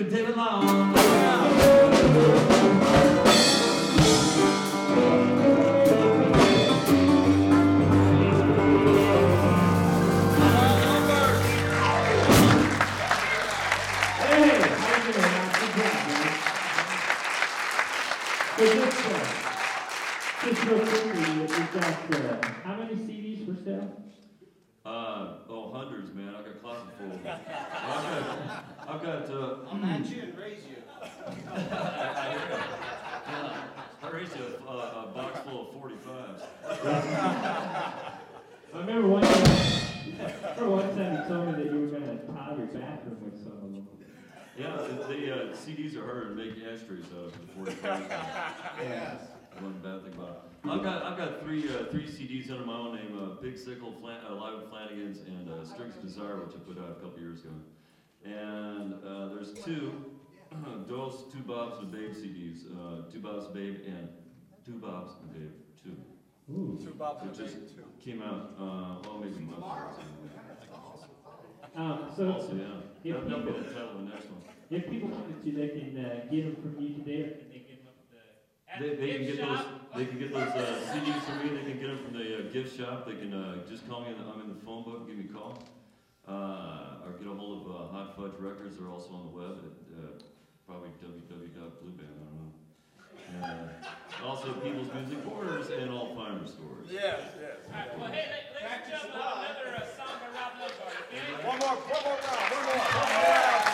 Ain't 0.00 0.36
gonna 0.36 0.66
long. 0.66 0.97
CDs 46.08 46.10
are 46.10 46.14
harder 46.14 46.28
to 46.28 46.34
make 46.34 46.54
ashtrays 46.72 47.04
out 47.16 47.26
of 47.26 47.32
than 47.54 47.64
the 47.64 47.70
45s. 47.72 48.08
Yes. 48.80 49.20
One 49.60 49.72
bad 49.82 50.02
thing 50.04 50.14
about 50.14 50.44
it. 50.64 50.68
I've 50.70 50.82
got, 50.82 51.02
I've 51.02 51.18
got 51.18 51.40
three, 51.42 51.68
uh, 51.68 51.84
three 51.90 52.06
CDs 52.06 52.50
under 52.50 52.64
my 52.64 52.74
own 52.76 52.94
name, 52.96 53.18
uh, 53.20 53.40
Big 53.40 53.58
Sickle, 53.58 53.92
Flan, 54.00 54.18
uh, 54.28 54.34
Live 54.34 54.60
with 54.60 54.68
Flanagan's, 54.70 55.20
and, 55.20 55.48
uh, 55.50 55.64
Strings 55.64 55.94
Desire, 55.96 56.36
which 56.44 56.54
I 56.54 56.58
put 56.60 56.78
out 56.78 56.90
a 56.90 56.94
couple 57.02 57.18
years 57.18 57.40
ago. 57.40 57.50
And, 58.24 58.94
uh, 59.04 59.28
there's 59.34 59.52
two, 59.64 59.92
Doyle's 60.88 61.24
Two 61.32 61.40
Bobs 61.42 61.78
and 61.78 61.92
a 61.92 61.96
Babe 61.96 62.12
CDs, 62.12 62.64
uh, 62.70 63.10
Two 63.10 63.20
Bobs 63.20 63.46
and 63.46 63.54
Babe 63.54 63.76
and 63.86 64.08
Two 64.64 64.78
Bobs 64.78 65.12
and 65.22 65.32
Babe 65.32 65.52
two. 65.82 65.96
Ooh. 66.52 66.78
Two 66.82 66.94
Bob's 66.94 67.22
It 67.22 67.26
and 67.28 67.36
just 67.36 67.76
Babe, 67.76 67.76
too. 67.76 67.84
came 68.10 68.22
out, 68.22 68.54
uh, 68.58 68.96
well, 69.04 69.18
maybe 69.20 69.36
a 69.36 69.40
month 69.40 69.58
ago. 69.64 69.72
Um, 71.76 72.10
so 72.16 72.32
Also, 72.32 72.54
yeah, 72.54 72.64
if 73.04 73.14
that, 73.16 73.28
that'll 73.28 73.44
be 73.44 73.52
people- 73.52 73.62
the 73.68 73.74
title 73.74 73.90
of 73.90 73.96
the 73.98 74.04
next 74.14 74.26
one. 74.30 74.42
If 74.70 74.90
people 74.90 75.08
wanted 75.08 75.42
to, 75.44 75.50
they 75.52 75.68
can 75.68 75.96
uh, 75.96 76.28
get 76.30 76.44
them 76.44 76.56
from 76.60 76.76
you 76.82 77.00
today, 77.00 77.24
or 77.24 77.30
can 77.40 77.48
they 77.48 77.64
get 77.64 77.80
them 77.80 77.88
up 77.88 77.96
at 78.04 78.08
the? 78.12 78.20
At 78.68 78.76
They, 78.84 78.88
the 78.92 78.96
they 79.00 79.10
can 79.16 79.24
gift 79.24 79.38
get 79.38 79.48
those, 79.48 79.58
shop, 79.64 79.96
they 79.96 80.04
can 80.04 80.18
get 80.18 80.30
those, 80.32 80.48
uh, 80.52 80.92
CDs 80.92 81.22
from 81.24 81.36
me, 81.40 81.48
they 81.56 81.64
can 81.72 81.78
get 81.80 81.88
them 81.88 82.00
from 82.04 82.12
the, 82.20 82.26
uh, 82.28 82.52
gift 82.52 82.76
shop, 82.76 83.06
they 83.08 83.16
can, 83.16 83.32
uh, 83.32 83.64
just 83.64 83.88
call 83.88 84.04
me, 84.04 84.12
in 84.12 84.18
the- 84.20 84.28
I'm 84.28 84.40
in 84.44 84.48
the 84.52 84.60
phone 84.60 84.84
book, 84.84 85.08
give 85.08 85.16
me 85.16 85.24
a 85.24 85.32
call. 85.32 85.56
Uh, 86.28 87.00
or 87.08 87.16
get 87.16 87.24
a 87.26 87.32
hold 87.32 87.64
of, 87.64 87.72
uh, 87.72 87.88
Hot 87.96 88.12
Fudge 88.14 88.36
Records, 88.38 88.76
they're 88.76 88.92
also 88.92 89.08
on 89.16 89.24
the 89.24 89.32
web 89.32 89.56
at, 89.64 89.76
uh, 89.96 90.20
probably 90.68 90.90
www.blueband, 91.00 92.12
I 92.12 92.28
don't 92.28 92.36
know. 92.36 92.52
And, 93.32 93.44
uh, 94.20 94.28
also 94.28 94.52
People's 94.60 94.92
Music 94.92 95.24
Borders 95.24 95.70
and 95.70 95.90
all 95.90 96.12
farm 96.14 96.44
stores. 96.46 96.88
Yes, 96.92 97.20
yes. 97.40 97.56
All 97.64 97.72
right, 97.72 97.98
well, 97.98 98.12
hey, 98.12 98.28
la- 98.28 98.68
ladies 98.68 98.84
and 98.84 99.00
gentlemen, 99.00 99.48
another 99.48 99.80
uh, 99.80 99.96
song 99.96 100.20
by 100.20 100.28
Rob 100.28 100.52
Lumbard, 100.60 100.92
okay? 101.08 101.48
One 101.48 101.56
more, 101.56 101.76
one 101.88 102.02
more 102.04 102.18
round, 102.20 102.52
one 102.52 102.64
more, 102.68 102.76
one 102.76 103.08
more 103.08 103.32
round. 103.32 103.67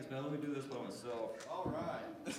Thanks, 0.00 0.12
man, 0.12 0.22
let 0.22 0.32
me 0.32 0.38
do 0.38 0.54
this 0.54 0.64
by 0.64 0.82
myself. 0.82 1.46
All 1.50 1.66
right. 1.66 2.00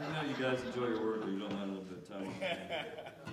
I 0.00 0.02
know 0.12 0.22
you 0.28 0.34
guys 0.34 0.60
enjoy 0.66 0.88
your 0.88 1.02
work, 1.02 1.22
but 1.22 1.30
you 1.30 1.38
don't 1.38 1.50
have 1.52 1.62
a 1.62 1.66
little 1.72 1.84
bit 1.84 1.96
of 1.96 2.06
time. 2.10 2.28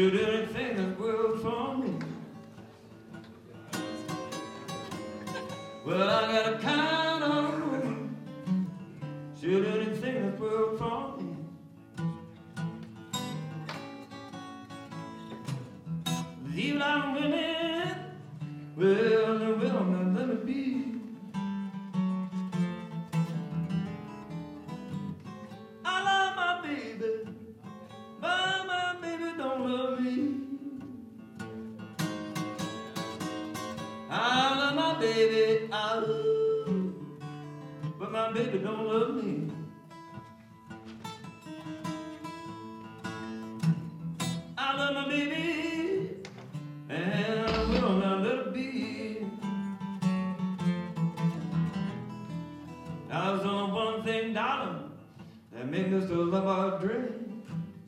anything 0.00 0.78
in 0.78 0.94
the 0.94 1.02
world 1.02 1.42
for 1.42 1.67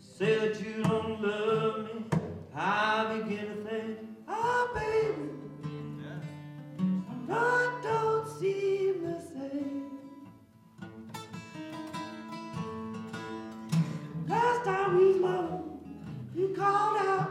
Say 0.00 0.38
that 0.38 0.60
you 0.60 0.84
don't 0.84 1.20
love 1.20 1.92
me, 1.92 2.04
I 2.54 3.18
begin 3.18 3.46
to 3.46 3.54
think, 3.68 3.98
oh 4.28 4.70
baby, 4.72 5.28
I 7.28 7.80
don't 7.82 8.28
seem 8.38 9.02
the 9.02 9.20
same. 9.20 9.98
Last 14.28 14.64
time 14.64 14.96
we 14.96 15.04
alone, 15.14 15.80
you 16.36 16.54
called 16.56 16.98
out 16.98 17.29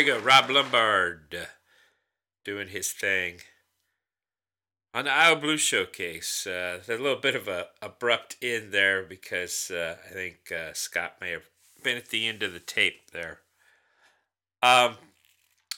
you 0.00 0.14
go, 0.14 0.18
Rob 0.18 0.48
Lumbard. 0.48 1.46
doing 2.42 2.68
his 2.68 2.90
thing. 2.90 3.40
On 4.94 5.04
the 5.04 5.12
Iowa 5.12 5.38
Blue 5.38 5.58
Showcase, 5.58 6.46
uh, 6.46 6.80
a 6.88 6.92
little 6.92 7.20
bit 7.20 7.34
of 7.34 7.48
a 7.48 7.66
abrupt 7.82 8.36
end 8.40 8.72
there 8.72 9.02
because 9.02 9.70
uh, 9.70 9.96
I 10.08 10.12
think 10.12 10.50
uh, 10.50 10.72
Scott 10.72 11.16
may 11.20 11.32
have 11.32 11.50
been 11.84 11.98
at 11.98 12.08
the 12.08 12.26
end 12.26 12.42
of 12.42 12.54
the 12.54 12.60
tape 12.60 13.10
there. 13.12 13.40
Um, 14.62 14.96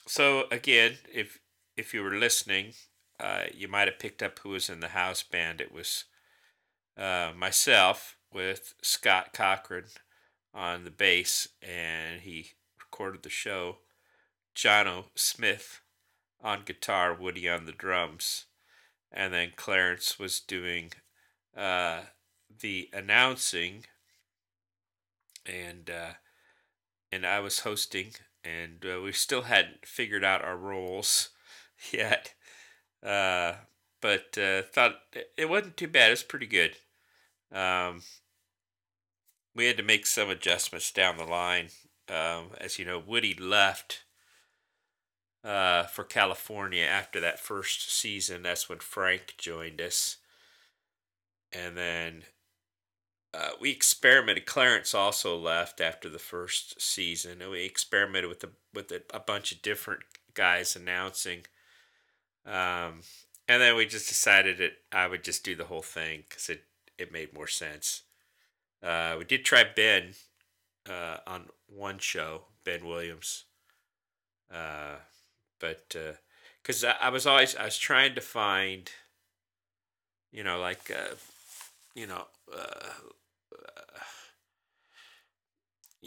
so 0.06 0.44
again, 0.52 0.98
if 1.12 1.40
if 1.76 1.92
you 1.92 2.04
were 2.04 2.14
listening, 2.14 2.74
uh, 3.18 3.44
you 3.52 3.66
might 3.66 3.88
have 3.88 3.98
picked 3.98 4.22
up 4.22 4.38
who 4.38 4.50
was 4.50 4.70
in 4.70 4.78
the 4.78 4.88
house 4.88 5.24
band. 5.24 5.60
It 5.60 5.74
was 5.74 6.04
uh, 6.96 7.32
myself 7.36 8.16
with 8.32 8.74
Scott 8.82 9.32
Cochran 9.32 9.86
on 10.54 10.84
the 10.84 10.90
bass, 10.90 11.48
and 11.60 12.20
he 12.20 12.52
recorded 12.78 13.24
the 13.24 13.30
show. 13.30 13.78
Jono 14.54 15.06
Smith 15.14 15.80
on 16.42 16.62
guitar, 16.64 17.14
Woody 17.14 17.48
on 17.48 17.66
the 17.66 17.72
drums, 17.72 18.46
and 19.10 19.32
then 19.32 19.52
Clarence 19.56 20.18
was 20.18 20.40
doing 20.40 20.92
uh, 21.56 22.00
the 22.60 22.88
announcing, 22.92 23.84
and 25.46 25.88
uh, 25.90 26.14
and 27.10 27.26
I 27.26 27.40
was 27.40 27.60
hosting, 27.60 28.12
and 28.44 28.84
uh, 28.84 29.00
we 29.00 29.12
still 29.12 29.42
hadn't 29.42 29.86
figured 29.86 30.24
out 30.24 30.44
our 30.44 30.56
roles 30.56 31.30
yet, 31.92 32.34
uh, 33.02 33.54
but 34.00 34.36
uh, 34.38 34.62
thought 34.62 34.96
it 35.36 35.48
wasn't 35.48 35.76
too 35.76 35.88
bad. 35.88 36.08
It 36.08 36.12
was 36.12 36.22
pretty 36.22 36.46
good. 36.46 36.76
Um, 37.52 38.02
we 39.54 39.66
had 39.66 39.76
to 39.76 39.82
make 39.82 40.06
some 40.06 40.30
adjustments 40.30 40.90
down 40.90 41.18
the 41.18 41.24
line. 41.24 41.68
Um, 42.08 42.50
as 42.58 42.78
you 42.78 42.84
know, 42.84 42.98
Woody 42.98 43.34
left 43.34 44.02
uh, 45.44 45.84
for 45.84 46.04
California 46.04 46.84
after 46.84 47.20
that 47.20 47.40
first 47.40 47.92
season. 47.92 48.42
That's 48.42 48.68
when 48.68 48.78
Frank 48.78 49.34
joined 49.38 49.80
us. 49.80 50.18
And 51.52 51.76
then 51.76 52.22
uh, 53.34 53.50
we 53.60 53.70
experimented. 53.70 54.46
Clarence 54.46 54.94
also 54.94 55.36
left 55.36 55.80
after 55.80 56.08
the 56.08 56.18
first 56.18 56.80
season, 56.80 57.42
and 57.42 57.50
we 57.50 57.64
experimented 57.64 58.28
with 58.28 58.40
the 58.40 58.50
with 58.74 58.90
a, 58.92 59.02
a 59.12 59.20
bunch 59.20 59.52
of 59.52 59.62
different 59.62 60.00
guys 60.34 60.76
announcing. 60.76 61.40
Um, 62.46 63.02
and 63.48 63.60
then 63.60 63.76
we 63.76 63.86
just 63.86 64.08
decided 64.08 64.58
that 64.58 64.72
I 64.90 65.06
would 65.06 65.24
just 65.24 65.44
do 65.44 65.54
the 65.54 65.64
whole 65.64 65.82
thing 65.82 66.24
because 66.28 66.48
it 66.48 66.64
it 66.98 67.12
made 67.12 67.34
more 67.34 67.46
sense. 67.46 68.02
Uh, 68.82 69.16
we 69.18 69.24
did 69.24 69.44
try 69.44 69.64
Ben 69.64 70.14
uh, 70.88 71.18
on 71.26 71.48
one 71.68 71.98
show, 71.98 72.42
Ben 72.64 72.84
Williams. 72.84 73.44
Uh, 74.52 74.96
but 75.62 75.96
because 76.62 76.84
uh, 76.84 76.92
I, 77.00 77.06
I, 77.06 77.10
was 77.10 77.24
always 77.24 77.56
I 77.56 77.64
was 77.64 77.78
trying 77.78 78.16
to 78.16 78.20
find, 78.20 78.90
you 80.32 80.42
know, 80.42 80.58
like 80.58 80.90
uh, 80.90 81.14
you 81.94 82.06
know, 82.06 82.24
uh, 82.52 82.88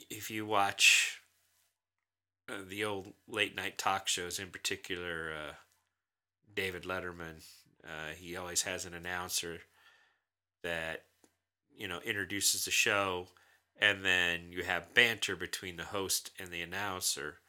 if 0.09 0.29
you 0.29 0.45
watch 0.45 1.21
the 2.67 2.83
old 2.83 3.13
late 3.27 3.55
night 3.55 3.77
talk 3.77 4.07
shows, 4.07 4.37
in 4.37 4.49
particular 4.49 5.31
David 6.53 6.83
Letterman, 6.83 7.43
he 8.17 8.35
always 8.35 8.63
has 8.63 8.85
an 8.85 8.93
announcer 8.93 9.61
that 10.63 11.05
you 11.75 11.87
know 11.87 11.99
introduces 12.05 12.65
the 12.65 12.71
show 12.71 13.27
and 13.79 14.03
then 14.03 14.51
you 14.51 14.63
have 14.63 14.93
banter 14.93 15.35
between 15.35 15.75
the 15.77 15.83
host 15.83 16.31
and 16.39 16.49
the 16.49 16.61
announcer 16.61 17.39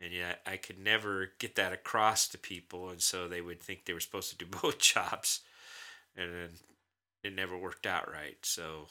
and 0.00 0.12
yet 0.12 0.40
I 0.46 0.56
could 0.56 0.78
never 0.78 1.32
get 1.38 1.56
that 1.56 1.72
across 1.72 2.28
to 2.28 2.38
people, 2.38 2.90
and 2.90 3.00
so 3.00 3.28
they 3.28 3.40
would 3.40 3.60
think 3.60 3.84
they 3.84 3.92
were 3.92 4.00
supposed 4.00 4.30
to 4.30 4.36
do 4.36 4.46
both 4.62 4.78
jobs, 4.78 5.40
and 6.16 6.32
then 6.32 6.48
it 7.22 7.34
never 7.34 7.56
worked 7.56 7.86
out 7.86 8.10
right. 8.10 8.38
So, 8.42 8.88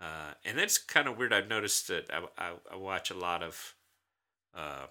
uh, 0.00 0.34
and 0.44 0.58
that's 0.58 0.78
kind 0.78 1.08
of 1.08 1.18
weird. 1.18 1.32
I've 1.32 1.48
noticed 1.48 1.88
that 1.88 2.10
I, 2.12 2.22
I, 2.38 2.52
I 2.72 2.76
watch 2.76 3.10
a 3.10 3.18
lot 3.18 3.42
of 3.42 3.74
uh, 4.54 4.86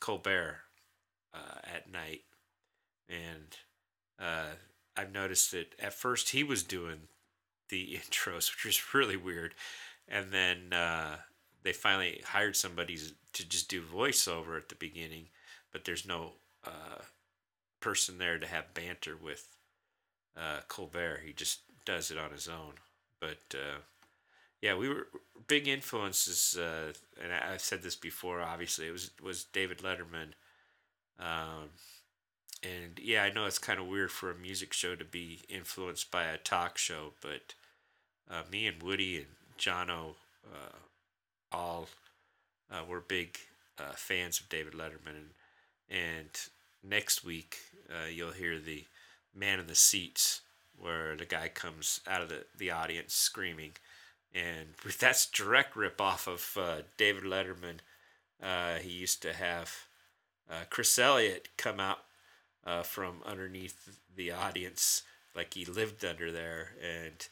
Colbert 0.00 0.58
uh, 1.34 1.58
at 1.74 1.90
night, 1.90 2.22
and 3.08 3.56
uh, 4.20 4.54
I've 4.96 5.12
noticed 5.12 5.52
that 5.52 5.74
at 5.78 5.94
first 5.94 6.30
he 6.30 6.44
was 6.44 6.62
doing 6.62 7.08
the 7.70 7.98
intros, 8.10 8.50
which 8.50 8.64
was 8.66 8.94
really 8.94 9.16
weird, 9.16 9.54
and 10.06 10.30
then 10.30 10.72
uh, 10.72 11.16
they 11.68 11.74
finally 11.74 12.22
hired 12.24 12.56
somebody 12.56 12.96
to 13.34 13.46
just 13.46 13.68
do 13.68 13.82
voiceover 13.82 14.56
at 14.56 14.70
the 14.70 14.74
beginning, 14.74 15.26
but 15.70 15.84
there's 15.84 16.08
no 16.08 16.32
uh, 16.64 17.02
person 17.78 18.16
there 18.16 18.38
to 18.38 18.46
have 18.46 18.72
banter 18.72 19.14
with 19.22 19.54
uh, 20.34 20.60
Colbert. 20.68 21.20
He 21.26 21.34
just 21.34 21.60
does 21.84 22.10
it 22.10 22.16
on 22.16 22.30
his 22.30 22.48
own. 22.48 22.72
But 23.20 23.54
uh, 23.54 23.80
yeah, 24.62 24.76
we 24.76 24.88
were 24.88 25.08
big 25.46 25.68
influences, 25.68 26.56
uh, 26.58 26.94
and 27.22 27.34
I, 27.34 27.52
have 27.52 27.60
said 27.60 27.82
this 27.82 27.96
before. 27.96 28.40
Obviously, 28.40 28.86
it 28.86 28.92
was 28.92 29.10
was 29.22 29.44
David 29.44 29.80
Letterman. 29.80 30.32
Um, 31.20 31.68
and 32.62 32.98
yeah, 32.98 33.24
I 33.24 33.30
know 33.30 33.44
it's 33.44 33.58
kind 33.58 33.78
of 33.78 33.88
weird 33.88 34.10
for 34.10 34.30
a 34.30 34.34
music 34.34 34.72
show 34.72 34.96
to 34.96 35.04
be 35.04 35.40
influenced 35.50 36.10
by 36.10 36.24
a 36.24 36.38
talk 36.38 36.78
show, 36.78 37.12
but 37.20 37.54
uh, 38.30 38.44
me 38.50 38.66
and 38.66 38.82
Woody 38.82 39.18
and 39.18 39.26
Jono 39.58 40.14
uh, 40.46 40.78
all 41.52 41.88
uh, 42.70 42.82
were 42.88 43.00
big 43.00 43.38
uh, 43.78 43.92
fans 43.94 44.40
of 44.40 44.48
David 44.48 44.74
Letterman, 44.74 45.16
and, 45.16 45.30
and 45.90 46.28
next 46.82 47.24
week 47.24 47.58
uh, 47.88 48.08
you'll 48.08 48.32
hear 48.32 48.58
the 48.58 48.84
man 49.34 49.60
in 49.60 49.66
the 49.66 49.74
seats 49.74 50.42
where 50.76 51.16
the 51.16 51.24
guy 51.24 51.48
comes 51.48 52.00
out 52.06 52.22
of 52.22 52.28
the, 52.28 52.44
the 52.56 52.70
audience 52.70 53.14
screaming, 53.14 53.72
and 54.34 54.68
that's 55.00 55.26
direct 55.26 55.76
rip 55.76 56.00
off 56.00 56.26
of 56.26 56.56
uh, 56.58 56.82
David 56.96 57.24
Letterman. 57.24 57.78
Uh, 58.42 58.76
he 58.76 58.90
used 58.90 59.22
to 59.22 59.32
have 59.32 59.86
uh, 60.50 60.64
Chris 60.70 60.98
Elliott 60.98 61.48
come 61.56 61.80
out 61.80 61.98
from 62.84 63.22
underneath 63.24 63.98
the 64.14 64.30
audience 64.30 65.02
like 65.34 65.54
he 65.54 65.64
lived 65.64 66.04
under 66.04 66.30
there 66.30 66.72
and 66.82 67.28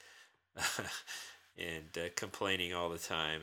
and 1.58 2.14
complaining 2.16 2.72
all 2.72 2.88
the 2.88 2.98
time 2.98 3.42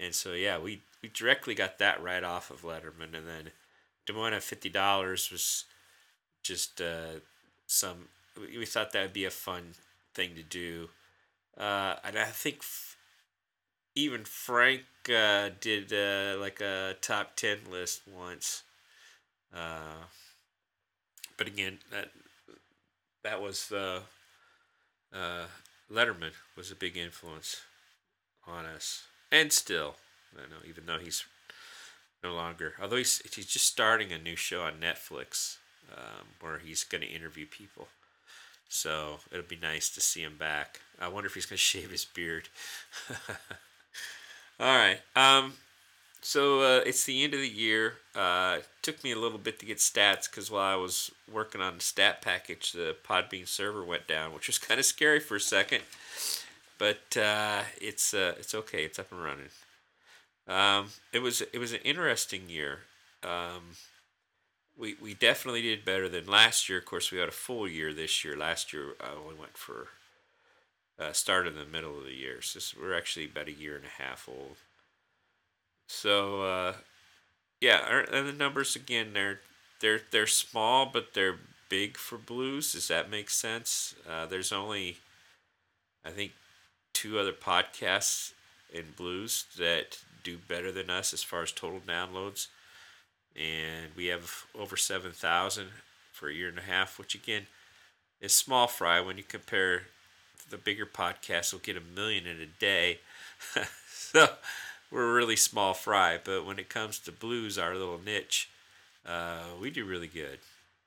and 0.00 0.14
so 0.14 0.32
yeah, 0.32 0.58
we 0.58 0.82
we 1.02 1.08
directly 1.10 1.54
got 1.54 1.78
that 1.78 2.02
right 2.02 2.24
off 2.24 2.50
of 2.50 2.62
Letterman, 2.62 3.14
and 3.16 3.28
then 3.28 3.50
Des 4.06 4.12
Moines 4.12 4.40
fifty 4.40 4.68
dollars 4.68 5.30
was 5.30 5.64
just 6.42 6.80
uh, 6.80 7.20
some. 7.66 8.08
We 8.38 8.66
thought 8.66 8.92
that 8.92 9.02
would 9.02 9.12
be 9.12 9.24
a 9.26 9.30
fun 9.30 9.74
thing 10.14 10.34
to 10.36 10.42
do, 10.42 10.90
uh, 11.58 11.96
and 12.04 12.18
I 12.18 12.26
think 12.26 12.58
f- 12.60 12.96
even 13.94 14.24
Frank 14.24 14.82
uh, 15.14 15.50
did 15.60 15.92
uh, 15.92 16.38
like 16.40 16.60
a 16.60 16.96
top 17.00 17.36
ten 17.36 17.58
list 17.70 18.02
once. 18.08 18.62
Uh, 19.54 20.04
but 21.36 21.46
again, 21.46 21.78
that 21.90 22.10
that 23.22 23.40
was 23.40 23.72
uh, 23.72 24.00
Letterman 25.90 26.32
was 26.56 26.70
a 26.70 26.76
big 26.76 26.96
influence 26.96 27.62
on 28.46 28.64
us 28.64 29.04
and 29.32 29.52
still, 29.52 29.96
I 30.36 30.42
know, 30.42 30.62
even 30.68 30.86
though 30.86 30.98
he's 30.98 31.24
no 32.22 32.34
longer, 32.34 32.74
although 32.80 32.96
he's 32.96 33.22
he's 33.34 33.46
just 33.46 33.66
starting 33.66 34.12
a 34.12 34.18
new 34.18 34.36
show 34.36 34.62
on 34.62 34.74
Netflix 34.74 35.56
um, 35.92 36.26
where 36.40 36.58
he's 36.58 36.84
going 36.84 37.02
to 37.02 37.08
interview 37.08 37.46
people. 37.46 37.88
So 38.68 39.18
it'll 39.32 39.44
be 39.44 39.58
nice 39.60 39.88
to 39.90 40.00
see 40.00 40.22
him 40.22 40.36
back. 40.38 40.80
I 41.00 41.08
wonder 41.08 41.26
if 41.26 41.34
he's 41.34 41.46
going 41.46 41.56
to 41.56 41.62
shave 41.62 41.90
his 41.90 42.04
beard. 42.04 42.48
All 44.60 44.76
right. 44.76 45.00
Um, 45.16 45.54
so 46.22 46.60
uh, 46.60 46.82
it's 46.84 47.04
the 47.04 47.24
end 47.24 47.32
of 47.34 47.40
the 47.40 47.48
year. 47.48 47.94
Uh, 48.14 48.56
it 48.58 48.68
took 48.82 49.02
me 49.02 49.12
a 49.12 49.18
little 49.18 49.38
bit 49.38 49.58
to 49.60 49.66
get 49.66 49.78
stats 49.78 50.30
because 50.30 50.50
while 50.50 50.72
I 50.72 50.76
was 50.76 51.10
working 51.32 51.60
on 51.60 51.76
the 51.76 51.82
stat 51.82 52.20
package, 52.20 52.72
the 52.72 52.94
Podbean 53.08 53.48
server 53.48 53.82
went 53.82 54.06
down, 54.06 54.34
which 54.34 54.46
was 54.46 54.58
kind 54.68 54.78
of 54.78 54.86
scary 54.86 55.20
for 55.20 55.36
a 55.36 55.40
second 55.40 55.82
but 56.80 57.14
uh, 57.20 57.62
it's 57.78 58.14
uh, 58.14 58.34
it's 58.38 58.54
okay. 58.54 58.84
It's 58.84 58.98
up 58.98 59.12
and 59.12 59.22
running. 59.22 59.50
Um, 60.48 60.88
it 61.12 61.20
was 61.20 61.42
it 61.42 61.58
was 61.58 61.72
an 61.72 61.80
interesting 61.84 62.48
year. 62.48 62.80
Um, 63.22 63.76
we 64.76 64.96
we 65.00 65.12
definitely 65.12 65.60
did 65.60 65.84
better 65.84 66.08
than 66.08 66.26
last 66.26 66.70
year. 66.70 66.78
Of 66.78 66.86
course, 66.86 67.12
we 67.12 67.18
had 67.18 67.28
a 67.28 67.32
full 67.32 67.68
year 67.68 67.92
this 67.92 68.24
year. 68.24 68.34
Last 68.34 68.72
year 68.72 68.94
uh, 68.98 69.20
we 69.28 69.34
went 69.38 69.58
for 69.58 69.88
uh, 70.98 71.12
started 71.12 71.52
in 71.52 71.58
the 71.58 71.70
middle 71.70 71.98
of 71.98 72.04
the 72.04 72.14
year. 72.14 72.40
So 72.40 72.58
this, 72.58 72.74
we're 72.74 72.96
actually 72.96 73.26
about 73.26 73.48
a 73.48 73.52
year 73.52 73.76
and 73.76 73.84
a 73.84 74.02
half 74.02 74.26
old. 74.26 74.56
So 75.86 76.42
uh, 76.44 76.72
yeah, 77.60 78.04
and 78.10 78.26
the 78.26 78.32
numbers 78.32 78.74
again 78.74 79.08
they're 79.12 79.40
they're 79.80 80.00
they're 80.10 80.26
small, 80.26 80.86
but 80.86 81.12
they're 81.12 81.36
big 81.68 81.98
for 81.98 82.16
blues. 82.16 82.72
Does 82.72 82.88
that 82.88 83.10
make 83.10 83.28
sense? 83.28 83.94
Uh, 84.08 84.24
there's 84.24 84.50
only 84.50 84.96
I 86.06 86.08
think 86.08 86.32
two 86.92 87.18
other 87.18 87.32
podcasts 87.32 88.32
in 88.72 88.84
blues 88.96 89.46
that 89.58 89.98
do 90.22 90.38
better 90.38 90.70
than 90.70 90.90
us 90.90 91.12
as 91.12 91.22
far 91.22 91.42
as 91.42 91.52
total 91.52 91.80
downloads. 91.80 92.48
and 93.36 93.92
we 93.96 94.06
have 94.06 94.44
over 94.58 94.76
7,000 94.76 95.68
for 96.12 96.28
a 96.28 96.34
year 96.34 96.48
and 96.48 96.58
a 96.58 96.62
half, 96.62 96.98
which 96.98 97.14
again 97.14 97.46
is 98.20 98.34
small 98.34 98.66
fry 98.66 99.00
when 99.00 99.16
you 99.16 99.22
compare 99.22 99.82
the 100.50 100.58
bigger 100.58 100.84
podcasts 100.84 101.52
will 101.52 101.60
get 101.60 101.76
a 101.76 101.80
million 101.80 102.26
in 102.26 102.40
a 102.40 102.46
day. 102.46 103.00
so 103.88 104.28
we're 104.90 105.14
really 105.14 105.36
small 105.36 105.74
fry, 105.74 106.18
but 106.22 106.44
when 106.44 106.58
it 106.58 106.68
comes 106.68 106.98
to 106.98 107.12
blues, 107.12 107.58
our 107.58 107.74
little 107.74 108.00
niche, 108.04 108.50
uh, 109.06 109.44
we 109.60 109.70
do 109.70 109.84
really 109.84 110.08
good. 110.08 110.40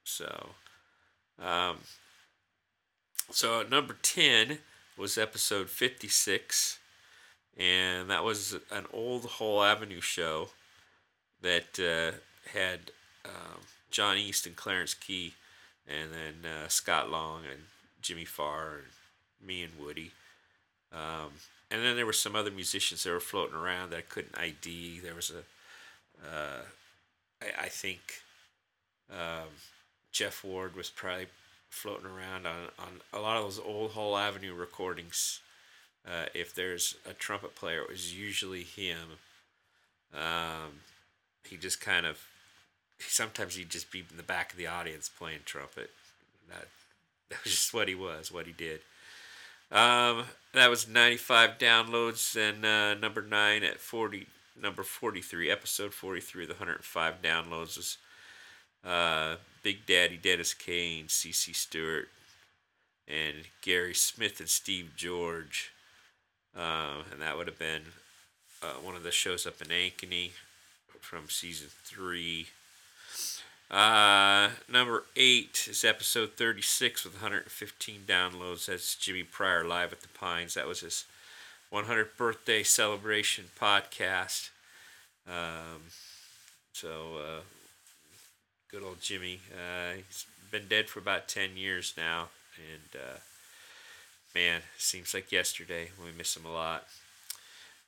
So, 0.03 0.49
um, 1.41 1.77
so 3.31 3.63
number 3.63 3.95
10 4.01 4.59
was 4.97 5.17
episode 5.17 5.69
56, 5.69 6.79
and 7.57 8.09
that 8.09 8.23
was 8.23 8.53
an 8.71 8.85
old 8.93 9.25
Whole 9.25 9.63
Avenue 9.63 10.01
show 10.01 10.49
that 11.41 11.79
uh, 11.79 12.17
had 12.57 12.91
um, 13.25 13.61
John 13.91 14.17
East 14.17 14.45
and 14.45 14.55
Clarence 14.55 14.93
Key, 14.93 15.33
and 15.87 16.11
then 16.11 16.51
uh, 16.51 16.67
Scott 16.67 17.09
Long 17.09 17.41
and 17.49 17.61
Jimmy 18.01 18.25
Farr 18.25 18.75
and 18.75 19.47
me 19.47 19.63
and 19.63 19.73
Woody. 19.79 20.11
Um, 20.91 21.31
and 21.71 21.83
then 21.83 21.95
there 21.95 22.05
were 22.05 22.13
some 22.13 22.35
other 22.35 22.51
musicians 22.51 23.03
that 23.03 23.11
were 23.11 23.19
floating 23.19 23.55
around 23.55 23.89
that 23.89 23.97
I 23.97 24.01
couldn't 24.01 24.37
ID. 24.37 24.99
There 24.99 25.15
was 25.15 25.31
a, 25.31 26.27
uh, 26.27 26.61
I, 27.41 27.65
I 27.65 27.69
think 27.69 28.21
um, 29.11 29.49
Jeff 30.11 30.43
Ward 30.43 30.75
was 30.75 30.89
probably 30.89 31.27
floating 31.73 32.05
around 32.05 32.45
on, 32.45 32.69
on 32.77 33.01
a 33.11 33.19
lot 33.19 33.37
of 33.37 33.43
those 33.43 33.59
old 33.59 33.91
Hall 33.91 34.15
Avenue 34.15 34.53
recordings. 34.53 35.39
Uh, 36.07 36.25
if 36.33 36.53
there's 36.53 36.95
a 37.09 37.13
trumpet 37.13 37.55
player, 37.55 37.81
it 37.81 37.89
was 37.89 38.17
usually 38.17 38.61
him. 38.61 39.17
Um, 40.13 40.81
he 41.49 41.57
just 41.57 41.81
kind 41.81 42.05
of, 42.05 42.19
sometimes 42.99 43.55
he'd 43.55 43.71
just 43.71 43.91
be 43.91 43.99
in 43.99 44.17
the 44.17 44.23
back 44.23 44.51
of 44.51 44.57
the 44.57 44.67
audience 44.67 45.09
playing 45.09 45.39
trumpet. 45.45 45.89
That, 46.47 46.67
that 47.29 47.43
was 47.43 47.53
just 47.53 47.73
what 47.73 47.87
he 47.87 47.95
was, 47.95 48.31
what 48.31 48.45
he 48.45 48.53
did. 48.53 48.81
Um, 49.71 50.25
that 50.53 50.69
was 50.69 50.87
95 50.87 51.57
downloads 51.57 52.37
and 52.37 52.63
uh, 52.63 52.93
number 52.93 53.23
9 53.23 53.63
at 53.63 53.79
40 53.79 54.27
number 54.61 54.83
43 54.83 55.49
episode 55.49 55.95
43 55.95 56.45
the 56.45 56.53
105 56.53 57.21
downloads 57.23 57.75
was 57.75 57.97
uh, 58.85 59.35
Big 59.61 59.85
Daddy 59.85 60.17
Dennis 60.17 60.53
Kane, 60.53 61.05
CC 61.05 61.55
Stewart, 61.55 62.09
and 63.07 63.45
Gary 63.61 63.93
Smith 63.93 64.39
and 64.39 64.49
Steve 64.49 64.91
George. 64.95 65.71
Um, 66.55 67.05
and 67.11 67.21
that 67.21 67.37
would 67.37 67.47
have 67.47 67.59
been 67.59 67.81
uh, 68.61 68.79
one 68.81 68.95
of 68.95 69.03
the 69.03 69.11
shows 69.11 69.47
up 69.47 69.61
in 69.61 69.67
Ankeny 69.67 70.31
from 70.99 71.29
season 71.29 71.67
three. 71.83 72.47
Uh, 73.71 74.49
number 74.71 75.05
eight 75.15 75.67
is 75.69 75.83
episode 75.83 76.33
36 76.37 77.03
with 77.05 77.13
115 77.15 78.01
downloads. 78.07 78.67
That's 78.67 78.95
Jimmy 78.95 79.23
Pryor 79.23 79.63
live 79.63 79.91
at 79.91 80.01
the 80.01 80.07
Pines. 80.09 80.53
That 80.53 80.67
was 80.67 80.81
his 80.81 81.05
100th 81.73 82.15
birthday 82.17 82.61
celebration 82.61 83.45
podcast. 83.59 84.49
Um, 85.27 85.81
so, 86.73 87.17
uh, 87.17 87.41
good 88.73 88.83
old 88.83 88.99
Jimmy. 89.01 89.39
Uh, 89.53 89.97
he's 89.97 90.25
been 90.49 90.67
dead 90.67 90.89
for 90.89 90.97
about 90.97 91.27
10 91.27 91.55
years 91.55 91.93
now. 91.95 92.29
And, 92.57 92.99
uh, 92.99 93.17
man, 94.33 94.61
seems 94.79 95.13
like 95.13 95.31
yesterday. 95.31 95.91
We 96.03 96.11
miss 96.17 96.35
him 96.35 96.45
a 96.45 96.51
lot. 96.51 96.87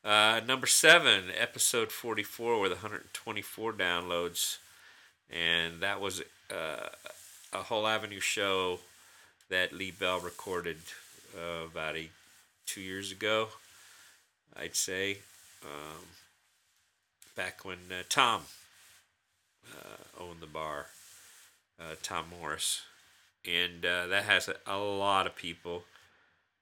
Uh, 0.03 0.41
number 0.45 0.67
seven, 0.67 1.23
episode 1.35 1.91
44 1.91 2.61
with 2.61 2.71
124 2.71 3.73
downloads 3.73 4.57
and 5.31 5.81
that 5.81 5.99
was 5.99 6.21
uh, 6.51 6.89
a 7.53 7.63
whole 7.63 7.87
avenue 7.87 8.19
show 8.19 8.79
that 9.49 9.73
Lee 9.73 9.91
Bell 9.91 10.19
recorded 10.19 10.77
uh, 11.35 11.65
about 11.65 11.95
a 11.95 12.09
two 12.65 12.81
years 12.81 13.11
ago, 13.11 13.47
I'd 14.55 14.75
say, 14.75 15.19
um, 15.63 16.05
back 17.35 17.65
when 17.65 17.77
uh, 17.91 18.03
Tom 18.09 18.41
uh, 19.71 20.23
owned 20.23 20.41
the 20.41 20.47
bar, 20.47 20.87
uh, 21.79 21.95
Tom 22.01 22.25
Morris, 22.39 22.81
and 23.45 23.85
uh, 23.85 24.07
that 24.07 24.23
has 24.23 24.47
a, 24.47 24.55
a, 24.67 24.77
lot 24.77 25.27
of 25.27 25.35
people. 25.35 25.83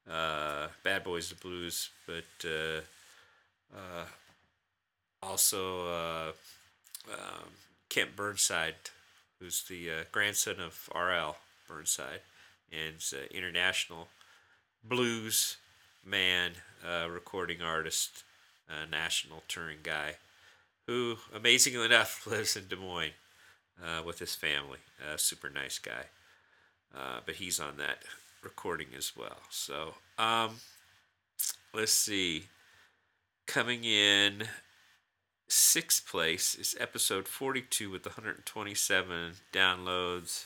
Bad 0.06 1.04
Boys 1.04 1.30
the 1.30 1.36
Blues, 1.36 1.90
but 2.06 2.50
also 5.22 6.34
um, 7.10 7.54
Kent 7.90 8.16
Burnside, 8.16 8.76
who's 9.40 9.64
the 9.64 9.90
uh, 9.90 10.04
grandson 10.12 10.60
of 10.60 10.90
R.L. 10.92 11.38
Burnside, 11.68 12.22
and 12.72 12.96
international 13.32 14.10
blues 14.84 15.58
man, 16.06 16.52
uh, 16.86 17.08
recording 17.10 17.62
artist, 17.62 18.24
uh, 18.70 18.86
national 18.90 19.44
touring 19.48 19.80
guy, 19.84 20.16
who, 20.88 21.18
amazingly 21.34 21.86
enough, 21.86 22.26
lives 22.28 22.56
in 22.56 22.68
Des 22.68 22.76
Moines 22.76 23.12
uh, 23.82 24.02
with 24.04 24.20
his 24.20 24.36
family. 24.36 24.80
A 25.14 25.18
super 25.18 25.50
nice 25.50 25.80
guy. 25.80 26.06
Uh, 26.96 27.20
but 27.26 27.36
he's 27.36 27.60
on 27.60 27.78
that 27.78 28.04
recording 28.44 28.88
as 28.96 29.14
well. 29.16 29.38
So, 29.50 29.96
um, 30.18 30.58
let's 31.74 31.94
see. 31.94 32.46
Coming 33.48 33.84
in 33.84 34.44
sixth 35.48 36.08
place 36.08 36.56
is 36.56 36.76
episode 36.80 37.28
42 37.28 37.90
with 37.90 38.06
127 38.06 39.34
downloads. 39.52 40.46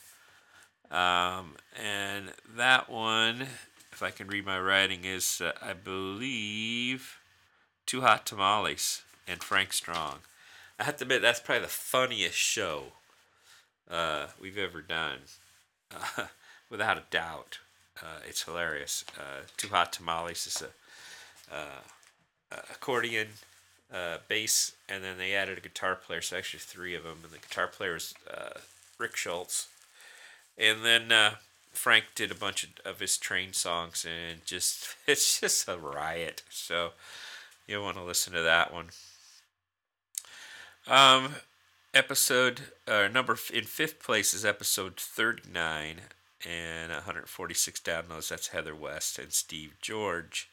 Um, 0.90 1.56
and 1.76 2.32
that 2.56 2.90
one, 2.90 3.48
if 3.92 4.02
I 4.02 4.12
can 4.12 4.28
read 4.28 4.46
my 4.46 4.60
writing, 4.60 5.04
is, 5.04 5.42
uh, 5.42 5.52
I 5.62 5.74
believe, 5.74 7.18
Two 7.86 8.02
Hot 8.02 8.26
Tamales 8.26 9.04
and 9.28 9.44
Frank 9.44 9.74
Strong. 9.74 10.20
I 10.80 10.84
have 10.84 10.98
to 10.98 11.04
admit, 11.04 11.22
that's 11.22 11.40
probably 11.40 11.64
the 11.64 11.70
funniest 11.70 12.38
show 12.38 12.94
uh, 13.90 14.28
we've 14.40 14.58
ever 14.58 14.82
done, 14.82 15.20
uh, 15.92 16.26
without 16.70 16.98
a 16.98 17.04
doubt. 17.10 17.60
Uh, 18.02 18.20
it's 18.28 18.44
hilarious. 18.44 19.04
Uh, 19.18 19.42
Two 19.58 19.70
Hot 19.70 19.92
Tamales 19.92 20.46
is 20.46 20.62
a 20.62 21.56
uh, 21.56 22.60
accordion 22.72 23.28
uh, 23.92 24.18
bass, 24.28 24.74
and 24.88 25.04
then 25.04 25.18
they 25.18 25.34
added 25.34 25.58
a 25.58 25.62
guitar 25.62 25.96
player. 25.96 26.22
So 26.22 26.38
actually 26.38 26.60
three 26.60 26.94
of 26.94 27.04
them, 27.04 27.20
and 27.24 27.32
the 27.32 27.40
guitar 27.40 27.68
player 27.68 27.96
is 27.96 28.14
Rick 29.00 29.16
Schultz, 29.16 29.68
and 30.58 30.86
then 30.86 31.12
Frank 31.72 32.06
did 32.16 32.32
a 32.32 32.36
bunch 32.36 32.64
of, 32.64 32.70
of 32.86 33.00
his 33.00 33.18
train 33.18 33.54
songs, 33.54 34.06
and 34.06 34.46
just 34.46 34.96
it's 35.08 35.40
just 35.40 35.68
a 35.68 35.78
riot. 35.78 36.44
So 36.50 36.92
you 37.68 37.82
want 37.82 37.98
to 37.98 38.04
listen 38.04 38.34
to 38.34 38.42
that 38.42 38.74
one. 38.74 38.88
Um, 40.88 41.36
episode 41.94 42.62
uh, 42.88 43.10
number 43.10 43.38
in 43.54 43.66
fifth 43.66 44.02
place 44.02 44.34
is 44.34 44.46
episode 44.46 44.96
thirty 44.96 45.44
nine 45.52 46.02
and 46.46 46.92
146 46.92 47.80
downloads. 47.82 48.30
That's 48.30 48.50
Heather 48.50 48.76
West 48.76 49.20
and 49.20 49.34
Steve 49.34 49.74
George. 49.82 50.50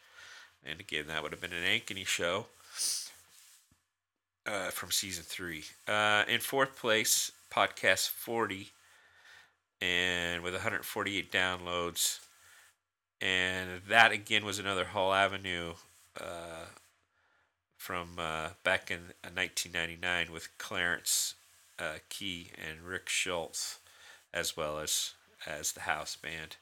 And 0.65 0.81
again, 0.81 1.05
that 1.09 1.23
would 1.23 1.33
have 1.33 1.41
been 1.41 1.53
an 1.53 1.65
Ankeny 1.65 2.07
show 2.07 2.47
uh, 4.47 4.71
from 4.71 4.91
season 4.91 5.25
three. 5.25 5.65
Uh, 5.87 6.25
in 6.27 6.41
fourth 6.41 6.77
place, 6.77 7.31
podcast 7.53 8.09
40, 8.09 8.71
and 9.81 10.43
with 10.43 10.55
148 10.55 11.31
downloads. 11.31 12.21
And 13.21 13.83
that 13.89 14.11
again 14.11 14.45
was 14.45 14.59
another 14.59 14.87
Hall 14.87 15.13
Avenue 15.13 15.75
uh, 16.21 16.65
from 17.85 18.13
uh, 18.17 18.49
back 18.63 18.91
in 18.91 19.13
1999 19.23 20.33
with 20.33 20.49
Clarence 20.57 21.35
uh, 21.79 21.99
Key 22.09 22.51
and 22.57 22.81
Rick 22.81 23.11
Schultz, 23.11 23.79
as 24.33 24.57
well 24.57 24.79
as 24.79 25.13
as 25.47 25.73
the 25.73 25.83
house 25.83 26.17
band. 26.17 26.57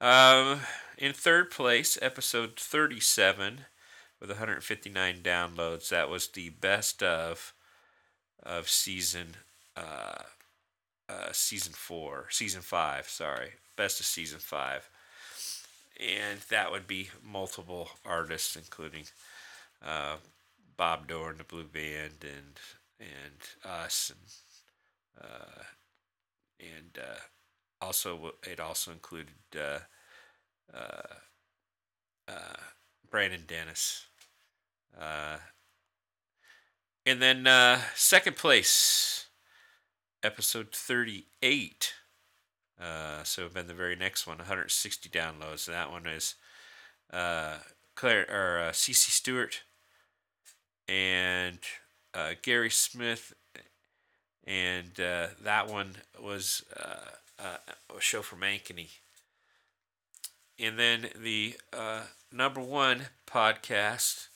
Um, 0.00 0.60
in 0.96 1.12
third 1.12 1.50
place, 1.50 1.98
episode 2.00 2.56
37 2.56 3.62
with 4.20 4.30
159 4.30 5.22
downloads. 5.24 5.88
That 5.88 6.08
was 6.08 6.28
the 6.28 6.50
best 6.50 7.02
of 7.02 7.52
of 8.44 8.68
season 8.68 9.34
uh, 9.76 10.22
uh, 11.08 11.32
season 11.32 11.72
four, 11.72 12.26
season 12.30 12.62
five. 12.62 13.08
Sorry, 13.08 13.54
best 13.74 13.98
of 13.98 14.06
season 14.06 14.38
five, 14.38 14.88
and 15.98 16.38
that 16.48 16.70
would 16.70 16.86
be 16.86 17.10
multiple 17.24 17.88
artists, 18.04 18.54
including 18.54 19.06
uh, 19.86 20.16
Bob 20.76 21.06
Dorr 21.06 21.30
and 21.30 21.38
the 21.38 21.44
Blue 21.44 21.64
Band 21.64 22.22
and 22.22 22.58
and 23.00 23.40
us 23.64 24.10
and 24.10 25.24
uh, 25.24 25.62
and 26.60 26.98
uh, 26.98 27.20
also 27.80 28.32
it 28.42 28.60
also 28.60 28.90
included 28.90 29.34
uh, 29.56 29.78
uh, 30.74 31.14
uh, 32.28 32.56
Brandon 33.10 33.44
Dennis. 33.46 34.06
And 37.08 37.22
then 37.22 37.46
second 37.94 38.36
place, 38.36 39.26
episode 40.24 40.72
38. 40.72 41.94
Uh, 42.80 43.22
so 43.22 43.48
been 43.48 43.68
the 43.68 43.74
very 43.74 43.94
next 43.94 44.26
one, 44.26 44.38
160 44.38 45.08
downloads. 45.08 45.66
That 45.66 45.92
one 45.92 46.06
is 46.06 46.34
Claire 47.10 48.26
or 48.28 48.70
CC 48.72 49.10
Stewart 49.10 49.62
and 50.88 51.58
uh, 52.14 52.34
Gary 52.42 52.70
Smith, 52.70 53.32
and 54.46 54.98
uh, 55.00 55.28
that 55.42 55.68
one 55.68 55.96
was 56.22 56.64
uh, 56.76 57.10
uh, 57.38 57.56
a 57.96 58.00
show 58.00 58.22
from 58.22 58.40
Ankeny. 58.40 58.88
And 60.58 60.78
then 60.78 61.08
the 61.20 61.56
uh, 61.72 62.02
number 62.32 62.60
one 62.60 63.02
podcast. 63.26 64.28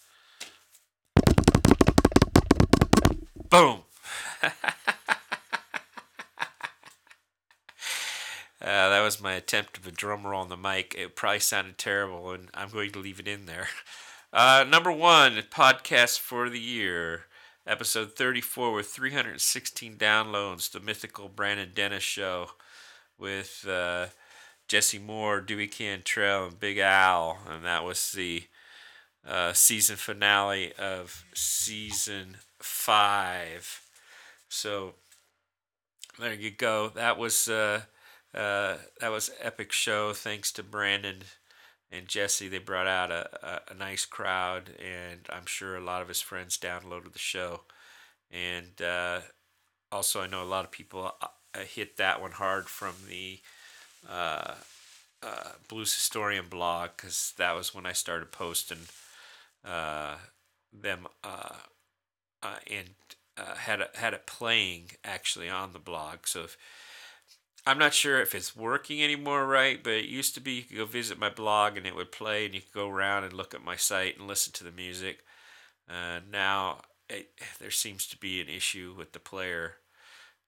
Boom. 3.48 3.80
Uh, 8.62 8.90
that 8.90 9.00
was 9.00 9.22
my 9.22 9.32
attempt 9.32 9.78
of 9.78 9.86
a 9.86 9.90
drum 9.90 10.26
roll 10.26 10.42
on 10.42 10.50
the 10.50 10.56
mic. 10.56 10.94
It 10.96 11.16
probably 11.16 11.40
sounded 11.40 11.78
terrible, 11.78 12.30
and 12.32 12.50
I'm 12.52 12.68
going 12.68 12.90
to 12.92 12.98
leave 12.98 13.18
it 13.18 13.26
in 13.26 13.46
there. 13.46 13.68
Uh, 14.32 14.64
number 14.68 14.92
one 14.92 15.42
podcast 15.50 16.20
for 16.20 16.48
the 16.48 16.60
year, 16.60 17.22
episode 17.66 18.14
34 18.14 18.72
with 18.72 18.86
316 18.86 19.96
downloads, 19.96 20.70
the 20.70 20.78
mythical 20.78 21.28
Brandon 21.28 21.70
Dennis 21.74 22.04
show 22.04 22.50
with 23.18 23.66
uh, 23.68 24.06
Jesse 24.68 25.00
Moore, 25.00 25.40
Dewey 25.40 25.66
Cantrell, 25.66 26.46
and 26.46 26.60
Big 26.60 26.78
Al, 26.78 27.38
and 27.48 27.64
that 27.64 27.82
was 27.82 28.12
the 28.12 28.44
uh, 29.26 29.52
season 29.52 29.96
finale 29.96 30.72
of 30.78 31.24
season 31.34 32.36
five. 32.60 33.82
So 34.48 34.94
there 36.20 36.34
you 36.34 36.52
go. 36.52 36.88
That 36.94 37.18
was 37.18 37.48
uh, 37.48 37.82
uh, 38.32 38.76
that 39.00 39.10
was 39.10 39.32
epic 39.40 39.72
show. 39.72 40.12
Thanks 40.12 40.52
to 40.52 40.62
Brandon 40.62 41.24
and 41.92 42.06
Jesse, 42.06 42.48
they 42.48 42.58
brought 42.58 42.86
out 42.86 43.10
a, 43.10 43.28
a, 43.42 43.72
a, 43.72 43.74
nice 43.74 44.04
crowd, 44.04 44.70
and 44.78 45.20
I'm 45.28 45.46
sure 45.46 45.76
a 45.76 45.80
lot 45.80 46.02
of 46.02 46.08
his 46.08 46.20
friends 46.20 46.56
downloaded 46.56 47.12
the 47.12 47.18
show. 47.18 47.62
And 48.30 48.80
uh, 48.80 49.20
also, 49.90 50.20
I 50.20 50.28
know 50.28 50.42
a 50.42 50.44
lot 50.44 50.64
of 50.64 50.70
people 50.70 51.12
uh, 51.20 51.58
hit 51.58 51.96
that 51.96 52.20
one 52.20 52.32
hard 52.32 52.68
from 52.68 52.94
the 53.08 53.40
uh, 54.08 54.54
uh, 55.22 55.50
Blues 55.68 55.92
Historian 55.92 56.46
blog 56.48 56.90
because 56.96 57.34
that 57.38 57.56
was 57.56 57.74
when 57.74 57.86
I 57.86 57.92
started 57.92 58.30
posting 58.30 58.86
uh, 59.64 60.16
them 60.72 61.08
and 61.22 62.90
had 63.56 63.80
a, 63.80 63.88
had 63.94 64.14
it 64.14 64.26
playing 64.26 64.92
actually 65.04 65.48
on 65.48 65.72
the 65.72 65.80
blog. 65.80 66.18
So 66.26 66.42
if 66.42 66.56
I'm 67.66 67.78
not 67.78 67.94
sure 67.94 68.20
if 68.20 68.34
it's 68.34 68.56
working 68.56 69.02
anymore 69.02 69.46
right, 69.46 69.82
but 69.82 69.92
it 69.92 70.06
used 70.06 70.34
to 70.34 70.40
be 70.40 70.52
you 70.52 70.62
could 70.62 70.76
go 70.78 70.84
visit 70.86 71.18
my 71.18 71.30
blog 71.30 71.76
and 71.76 71.86
it 71.86 71.94
would 71.94 72.12
play, 72.12 72.46
and 72.46 72.54
you 72.54 72.60
could 72.60 72.72
go 72.72 72.88
around 72.88 73.24
and 73.24 73.32
look 73.32 73.54
at 73.54 73.64
my 73.64 73.76
site 73.76 74.18
and 74.18 74.26
listen 74.26 74.52
to 74.54 74.64
the 74.64 74.72
music. 74.72 75.24
Uh, 75.88 76.20
now 76.30 76.80
it, 77.08 77.30
there 77.60 77.70
seems 77.70 78.06
to 78.08 78.16
be 78.16 78.40
an 78.40 78.48
issue 78.48 78.94
with 78.96 79.12
the 79.12 79.18
player. 79.18 79.74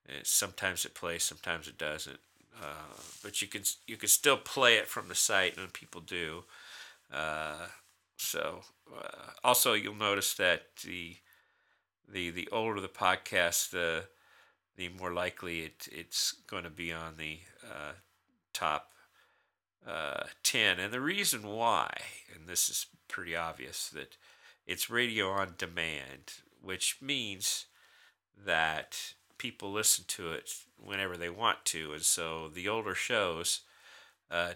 It, 0.07 0.27
sometimes 0.27 0.85
it 0.85 0.95
plays, 0.95 1.23
sometimes 1.23 1.67
it 1.67 1.77
doesn't. 1.77 2.19
Uh, 2.61 3.01
but 3.23 3.41
you 3.41 3.47
can 3.47 3.63
you 3.87 3.97
can 3.97 4.09
still 4.09 4.37
play 4.37 4.75
it 4.75 4.87
from 4.87 5.07
the 5.07 5.15
site, 5.15 5.57
and 5.57 5.71
people 5.73 6.01
do. 6.01 6.43
Uh, 7.11 7.67
so 8.17 8.61
uh, 8.95 9.31
also 9.43 9.73
you'll 9.73 9.95
notice 9.95 10.33
that 10.35 10.63
the 10.83 11.17
the 12.07 12.29
the 12.29 12.47
older 12.51 12.79
the 12.79 12.87
podcast, 12.87 13.71
the 13.71 14.05
the 14.75 14.89
more 14.89 15.13
likely 15.13 15.61
it, 15.61 15.87
it's 15.91 16.33
going 16.47 16.63
to 16.63 16.69
be 16.69 16.91
on 16.91 17.15
the 17.17 17.39
uh, 17.63 17.93
top 18.53 18.91
uh, 19.87 20.23
10. 20.43 20.79
And 20.79 20.93
the 20.93 21.01
reason 21.01 21.43
why, 21.43 21.89
and 22.33 22.47
this 22.47 22.69
is 22.69 22.87
pretty 23.07 23.35
obvious, 23.35 23.89
that 23.89 24.17
it's 24.65 24.89
radio 24.89 25.29
on 25.29 25.55
demand, 25.57 26.33
which 26.61 26.97
means 27.01 27.65
that 28.45 29.13
people 29.37 29.71
listen 29.71 30.05
to 30.07 30.31
it 30.31 30.49
whenever 30.77 31.17
they 31.17 31.29
want 31.29 31.65
to. 31.65 31.93
And 31.93 32.01
so 32.01 32.49
the 32.49 32.67
older 32.67 32.95
shows, 32.95 33.61
uh, 34.31 34.53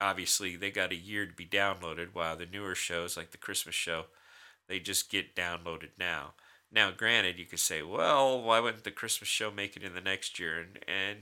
obviously, 0.00 0.56
they 0.56 0.70
got 0.70 0.92
a 0.92 0.96
year 0.96 1.26
to 1.26 1.32
be 1.32 1.46
downloaded, 1.46 2.08
while 2.12 2.36
the 2.36 2.46
newer 2.46 2.74
shows, 2.74 3.16
like 3.16 3.30
the 3.30 3.38
Christmas 3.38 3.74
show, 3.74 4.06
they 4.68 4.80
just 4.80 5.10
get 5.10 5.36
downloaded 5.36 5.90
now. 5.98 6.34
Now, 6.72 6.90
granted, 6.90 7.38
you 7.38 7.44
could 7.44 7.60
say, 7.60 7.82
well, 7.82 8.42
why 8.42 8.58
wouldn't 8.60 8.84
the 8.84 8.90
Christmas 8.90 9.28
show 9.28 9.50
make 9.50 9.76
it 9.76 9.82
in 9.82 9.94
the 9.94 10.00
next 10.00 10.38
year? 10.38 10.58
And, 10.58 10.78
and 10.88 11.18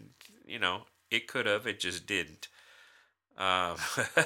you 0.46 0.58
know, 0.58 0.82
it 1.10 1.28
could 1.28 1.46
have, 1.46 1.66
it 1.66 1.80
just 1.80 2.06
didn't. 2.06 2.48
Um, 3.36 3.76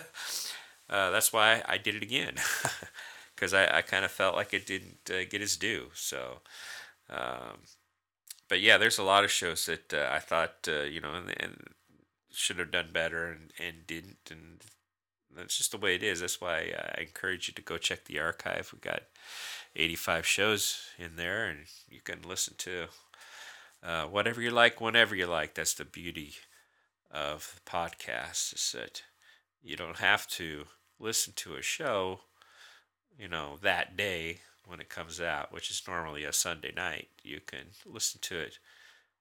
uh, 0.91 1.11
that's 1.11 1.33
why 1.33 1.63
I 1.67 1.79
did 1.79 1.95
it 1.95 2.03
again, 2.03 2.35
because 3.35 3.55
I, 3.55 3.79
I 3.79 3.83
kind 3.83 4.05
of 4.05 4.11
felt 4.11 4.37
like 4.37 4.55
it 4.55 4.67
didn't 4.67 5.11
uh, 5.11 5.25
get 5.29 5.43
its 5.43 5.57
due. 5.57 5.87
So, 5.95 6.41
um, 7.11 7.59
but 8.49 8.61
yeah, 8.61 8.79
there's 8.79 8.99
a 8.99 9.05
lot 9.05 9.25
of 9.25 9.31
shows 9.31 9.67
that 9.67 9.93
uh, 9.93 10.09
I 10.13 10.19
thought, 10.19 10.69
uh, 10.69 10.83
you 10.83 11.01
know, 11.01 11.13
and, 11.13 11.35
and, 11.39 11.57
should 12.33 12.59
have 12.59 12.71
done 12.71 12.91
better 12.93 13.29
and, 13.29 13.51
and 13.59 13.87
didn't. 13.87 14.31
And 14.31 14.61
that's 15.35 15.57
just 15.57 15.71
the 15.71 15.79
way 15.79 15.95
it 15.95 16.03
is. 16.03 16.21
That's 16.21 16.39
why 16.39 16.71
I 16.97 17.01
encourage 17.01 17.49
you 17.49 17.55
to 17.55 17.63
go 17.63 17.79
check 17.79 18.05
the 18.05 18.19
archive. 18.19 18.71
We 18.75 18.79
got 18.79 19.05
85 19.77 20.27
shows 20.27 20.81
in 20.99 21.17
there, 21.17 21.47
and 21.47 21.61
you 21.89 22.01
can 22.03 22.23
listen 22.23 22.55
to 22.59 22.87
uh, 23.83 24.05
whatever 24.05 24.41
you 24.41 24.51
like, 24.51 24.81
whenever 24.81 25.15
you 25.15 25.27
like. 25.27 25.55
That's 25.55 25.75
the 25.75 25.85
beauty 25.85 26.35
of 27.11 27.55
the 27.55 27.71
podcast 27.71 28.55
is 28.55 28.75
that 28.75 29.03
you 29.63 29.77
don't 29.77 29.99
have 29.99 30.27
to 30.29 30.65
listen 30.99 31.33
to 31.37 31.55
a 31.55 31.63
show, 31.63 32.21
you 33.19 33.29
know, 33.29 33.59
that 33.63 33.97
day 33.97 34.41
when 34.67 34.81
it 34.81 34.89
comes 34.89 35.21
out, 35.21 35.53
which 35.53 35.71
is 35.71 35.83
normally 35.87 36.25
a 36.25 36.33
Sunday 36.33 36.73
night. 36.75 37.09
You 37.23 37.41
can 37.45 37.67
listen 37.85 38.21
to 38.23 38.39
it 38.39 38.59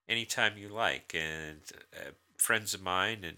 anytime 0.07 0.57
you 0.57 0.69
like, 0.69 1.13
and 1.13 1.59
uh, 1.95 2.11
friends 2.37 2.73
of 2.73 2.81
mine 2.81 3.19
and 3.23 3.37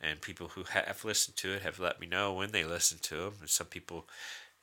and 0.00 0.22
people 0.22 0.48
who 0.48 0.62
have 0.62 1.04
listened 1.04 1.36
to 1.36 1.52
it 1.52 1.62
have 1.62 1.78
let 1.78 2.00
me 2.00 2.06
know 2.06 2.32
when 2.32 2.52
they 2.52 2.64
listen 2.64 2.98
to 3.02 3.16
them. 3.16 3.34
And 3.40 3.50
some 3.50 3.66
people 3.66 4.08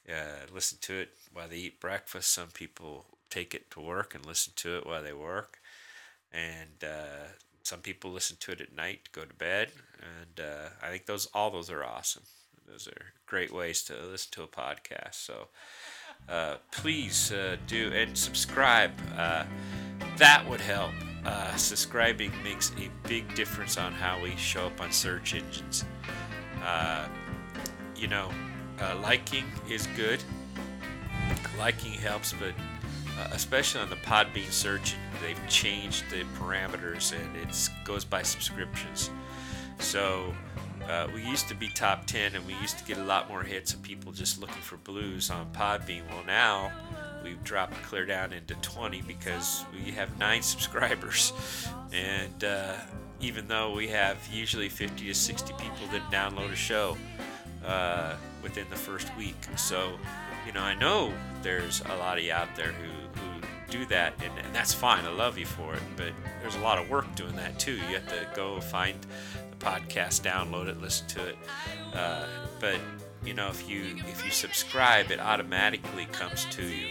uh, 0.10 0.45
listen 0.53 0.78
to 0.82 0.93
it 0.93 1.10
while 1.34 1.47
they 1.47 1.58
eat 1.58 1.80
breakfast. 1.82 2.32
Some 2.32 2.47
people 2.49 3.05
take 3.30 3.53
it 3.53 3.70
to 3.72 3.82
work 3.82 4.16
and 4.16 4.26
listen 4.26 4.53
to 4.58 4.78
it 4.78 4.86
while 4.86 5.03
they 5.03 5.14
work, 5.14 5.60
and 6.32 6.84
uh, 6.84 7.28
some 7.64 7.80
people 7.80 8.12
listen 8.12 8.38
to 8.39 8.53
it 8.53 8.62
at 8.62 8.76
night 8.76 9.05
to 9.05 9.12
go 9.20 9.26
to 9.26 9.34
bed. 9.34 9.70
And 9.99 10.45
uh, 10.45 10.70
I 10.82 10.89
think 10.89 11.05
those 11.05 11.28
all 11.34 11.51
those 11.51 11.70
are 11.70 11.84
awesome. 11.84 12.24
Those 12.68 12.88
are 12.88 13.14
great 13.26 13.53
ways 13.53 13.84
to 13.84 13.95
listen 13.95 14.30
to 14.32 14.43
a 14.43 14.47
podcast. 14.47 15.16
So 15.16 15.47
uh, 16.30 16.55
please 16.72 17.32
uh, 17.32 17.58
do 17.68 17.91
and 17.93 18.18
subscribe. 18.18 18.91
That 20.18 20.49
would 20.49 20.62
help. 20.62 20.91
subscribing 21.58 22.32
makes 22.43 22.72
a 22.78 22.89
big 23.08 23.36
difference 23.36 23.78
on 23.78 23.91
how 23.91 24.22
we 24.22 24.36
show 24.38 24.68
up 24.68 24.80
on 24.82 24.91
search 24.91 25.36
engines. 25.36 25.84
you 27.95 28.08
know, 28.08 28.30
uh, 28.80 28.97
liking 29.01 29.45
is 29.69 29.88
good. 29.95 30.23
Liking 31.57 31.93
helps, 31.93 32.34
but 32.34 32.53
uh, 33.19 33.30
especially 33.32 33.82
on 33.82 33.89
the 33.89 33.95
Podbean 33.97 34.51
search, 34.51 34.95
they've 35.21 35.39
changed 35.49 36.03
the 36.11 36.23
parameters 36.39 37.13
and 37.13 37.36
it 37.38 37.69
goes 37.84 38.05
by 38.05 38.21
subscriptions. 38.21 39.09
So 39.80 40.34
uh, 40.88 41.07
we 41.13 41.23
used 41.23 41.47
to 41.47 41.55
be 41.55 41.67
top 41.67 42.05
10 42.05 42.36
and 42.36 42.45
we 42.45 42.53
used 42.55 42.78
to 42.78 42.84
get 42.86 42.97
a 42.97 43.03
lot 43.03 43.28
more 43.30 43.43
hits 43.43 43.73
of 43.73 43.82
people 43.82 44.11
just 44.11 44.39
looking 44.39 44.61
for 44.61 44.78
blues 44.78 45.30
on 45.30 45.51
Podbean. 45.51 46.07
Well, 46.09 46.23
now 46.25 46.71
we've 47.23 47.43
dropped 47.43 47.73
clear 47.84 48.05
down 48.05 48.34
into 48.34 48.53
20 48.55 49.01
because 49.01 49.65
we 49.73 49.91
have 49.91 50.17
nine 50.17 50.41
subscribers. 50.43 51.34
And 51.91 52.43
uh, 52.43 52.75
even 53.19 53.47
though 53.47 53.73
we 53.73 53.88
have 53.88 54.17
usually 54.32 54.69
50 54.69 55.07
to 55.07 55.13
60 55.13 55.53
people 55.53 55.88
that 55.91 56.03
download 56.11 56.51
a 56.51 56.55
show, 56.55 56.97
uh, 57.65 58.15
within 58.48 58.70
the 58.70 58.78
first 58.78 59.16
week. 59.18 59.36
So, 59.58 59.91
you 60.45 60.54
know, 60.54 60.62
I 60.62 60.74
know 60.74 61.12
there's 61.43 61.82
a 61.82 61.95
lot 61.98 62.18
of 62.18 62.24
you 62.24 62.32
out 62.32 62.56
there 62.56 62.72
who, 62.72 63.20
who 63.20 63.41
do 63.70 63.86
that, 63.88 64.14
and, 64.24 64.32
and 64.45 64.56
that's 64.56 64.74
fine. 64.74 65.04
I 65.04 65.12
love 65.12 65.38
you 65.38 65.45
for 65.45 65.74
it. 65.74 65.82
But 65.98 66.14
there's 66.41 66.56
a 66.56 66.60
lot 66.60 66.78
of 66.78 66.89
work 66.89 67.14
doing 67.16 67.36
that 67.36 67.60
too. 67.60 67.74
You 67.74 67.95
have 67.95 68.08
to 68.08 68.26
go 68.36 68.62
find 68.62 68.95
the 69.52 69.66
podcast, 69.66 70.22
download 70.22 70.68
it, 70.68 70.82
listen 70.82 71.08
to 71.08 71.28
it. 71.28 71.38
Uh, 71.93 72.26
but 72.62 72.78
you 73.26 73.34
know, 73.34 73.50
if 73.50 73.70
you 73.70 73.82
if 74.08 74.24
you 74.24 74.32
subscribe, 74.32 75.12
it 75.12 75.20
automatically 75.20 76.06
comes 76.06 76.45
to 76.52 76.64
you. 76.64 76.88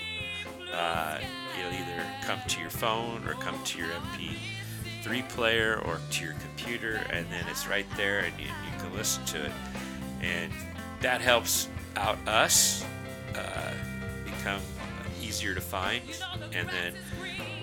Uh, 0.75 1.19
it'll 1.59 1.73
either 1.73 2.05
come 2.25 2.41
to 2.49 2.61
your 2.61 2.69
phone 2.69 3.27
or 3.27 3.33
come 3.35 3.59
to 3.65 3.79
your 3.79 3.89
MP3 3.89 5.27
player 5.31 5.81
or 5.87 6.01
to 6.11 6.25
your 6.25 6.35
computer, 6.35 6.97
and 7.09 7.25
then 7.31 7.45
it's 7.49 7.67
right 7.67 7.87
there, 7.97 8.19
and 8.19 8.39
you, 8.39 8.47
you 8.47 8.79
can 8.79 8.95
listen 8.95 9.25
to 9.25 9.43
it 9.43 9.53
and 10.21 10.53
that 11.01 11.21
helps 11.21 11.69
out 11.97 12.19
us 12.27 12.85
uh, 13.35 13.73
become 14.25 14.61
easier 15.23 15.55
to 15.55 15.61
find, 15.61 16.03
and 16.53 16.69
then 16.69 16.95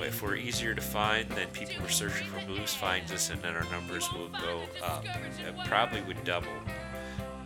if 0.01 0.21
we're 0.21 0.35
easier 0.35 0.73
to 0.75 0.81
find, 0.81 1.29
then 1.29 1.47
people 1.53 1.75
who 1.75 1.85
are 1.85 1.89
searching 1.89 2.27
for 2.27 2.45
blues 2.45 2.73
finds 2.73 3.11
us, 3.11 3.29
and 3.29 3.41
then 3.41 3.55
our 3.55 3.69
numbers 3.71 4.11
will 4.11 4.29
go 4.29 4.63
up. 4.83 5.05
It 5.05 5.55
probably 5.65 6.01
would 6.01 6.23
double 6.23 6.51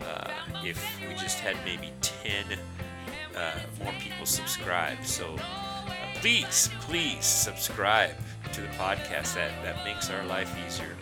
uh, 0.02 0.30
if 0.64 0.84
we 1.06 1.14
just 1.14 1.38
had 1.38 1.56
maybe 1.64 1.92
10 2.00 2.58
uh, 3.36 3.52
more 3.82 3.92
people 4.00 4.26
subscribe. 4.26 5.04
So 5.04 5.36
uh, 5.36 5.92
please, 6.16 6.70
please 6.80 7.24
subscribe 7.24 8.14
to 8.52 8.60
the 8.60 8.68
podcast. 8.68 9.34
That 9.34 9.52
that 9.62 9.84
makes 9.84 10.10
our 10.10 10.24
life 10.26 10.54
easier. 10.66 10.96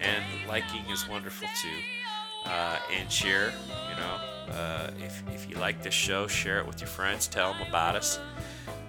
And 0.00 0.24
liking 0.46 0.84
is 0.90 1.08
wonderful 1.08 1.48
too. 1.60 1.97
Uh, 2.48 2.78
and 2.98 3.12
share, 3.12 3.52
you 3.90 3.96
know, 3.96 4.54
uh, 4.54 4.90
if, 4.98 5.22
if 5.34 5.50
you 5.50 5.56
like 5.56 5.82
this 5.82 5.92
show, 5.92 6.26
share 6.26 6.58
it 6.60 6.66
with 6.66 6.80
your 6.80 6.88
friends. 6.88 7.28
Tell 7.28 7.52
them 7.52 7.68
about 7.68 7.94
us. 7.94 8.18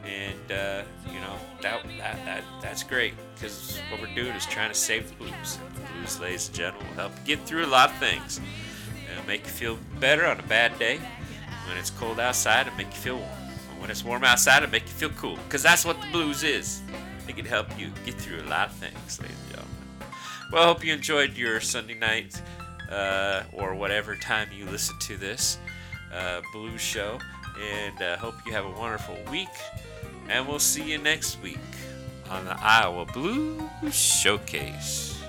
And 0.05 0.51
uh, 0.51 0.83
you 1.13 1.19
know 1.19 1.35
that, 1.61 1.83
that 1.97 2.25
that 2.25 2.43
that's 2.61 2.83
great 2.83 3.13
because 3.35 3.79
what 3.91 4.01
we're 4.01 4.15
doing 4.15 4.33
is 4.35 4.45
trying 4.45 4.71
to 4.71 4.77
save 4.77 5.09
the 5.09 5.15
blues. 5.15 5.59
And 5.61 5.75
the 5.75 5.91
blues, 5.91 6.19
ladies 6.19 6.47
and 6.47 6.57
gentlemen, 6.57 6.87
will 6.87 6.95
help 6.95 7.11
you 7.19 7.35
get 7.35 7.45
through 7.45 7.65
a 7.65 7.67
lot 7.67 7.89
of 7.89 7.97
things. 7.97 8.39
It'll 9.11 9.27
make 9.27 9.41
you 9.41 9.51
feel 9.51 9.77
better 9.99 10.25
on 10.25 10.39
a 10.39 10.43
bad 10.43 10.79
day. 10.79 10.99
When 11.67 11.77
it's 11.77 11.89
cold 11.89 12.19
outside, 12.19 12.67
it'll 12.67 12.77
make 12.77 12.87
you 12.87 12.93
feel 12.93 13.17
warm. 13.17 13.29
And 13.71 13.81
when 13.81 13.91
it's 13.91 14.03
warm 14.03 14.23
outside, 14.23 14.63
it'll 14.63 14.71
make 14.71 14.83
you 14.83 14.89
feel 14.89 15.09
cool. 15.09 15.35
Because 15.35 15.61
that's 15.61 15.85
what 15.85 15.99
the 16.01 16.07
blues 16.11 16.43
is. 16.43 16.81
It 17.27 17.35
can 17.35 17.45
help 17.45 17.77
you 17.77 17.91
get 18.05 18.15
through 18.15 18.41
a 18.41 18.49
lot 18.49 18.69
of 18.69 18.75
things, 18.75 19.19
ladies 19.21 19.37
and 19.43 19.49
gentlemen. 19.49 19.75
Well, 20.51 20.63
I 20.63 20.65
hope 20.65 20.83
you 20.83 20.93
enjoyed 20.93 21.37
your 21.37 21.59
Sunday 21.59 21.93
night 21.93 22.41
uh, 22.89 23.43
or 23.53 23.75
whatever 23.75 24.15
time 24.15 24.49
you 24.51 24.65
listen 24.65 24.97
to 24.99 25.17
this 25.17 25.57
uh, 26.13 26.41
blues 26.53 26.81
show. 26.81 27.19
And 27.59 28.01
uh, 28.01 28.17
hope 28.17 28.35
you 28.45 28.53
have 28.53 28.65
a 28.65 28.71
wonderful 28.71 29.17
week. 29.31 29.49
And 30.29 30.47
we'll 30.47 30.59
see 30.59 30.83
you 30.83 30.97
next 30.97 31.41
week 31.41 31.57
on 32.29 32.45
the 32.45 32.55
Iowa 32.59 33.05
Blues 33.05 33.63
Showcase. 33.91 35.21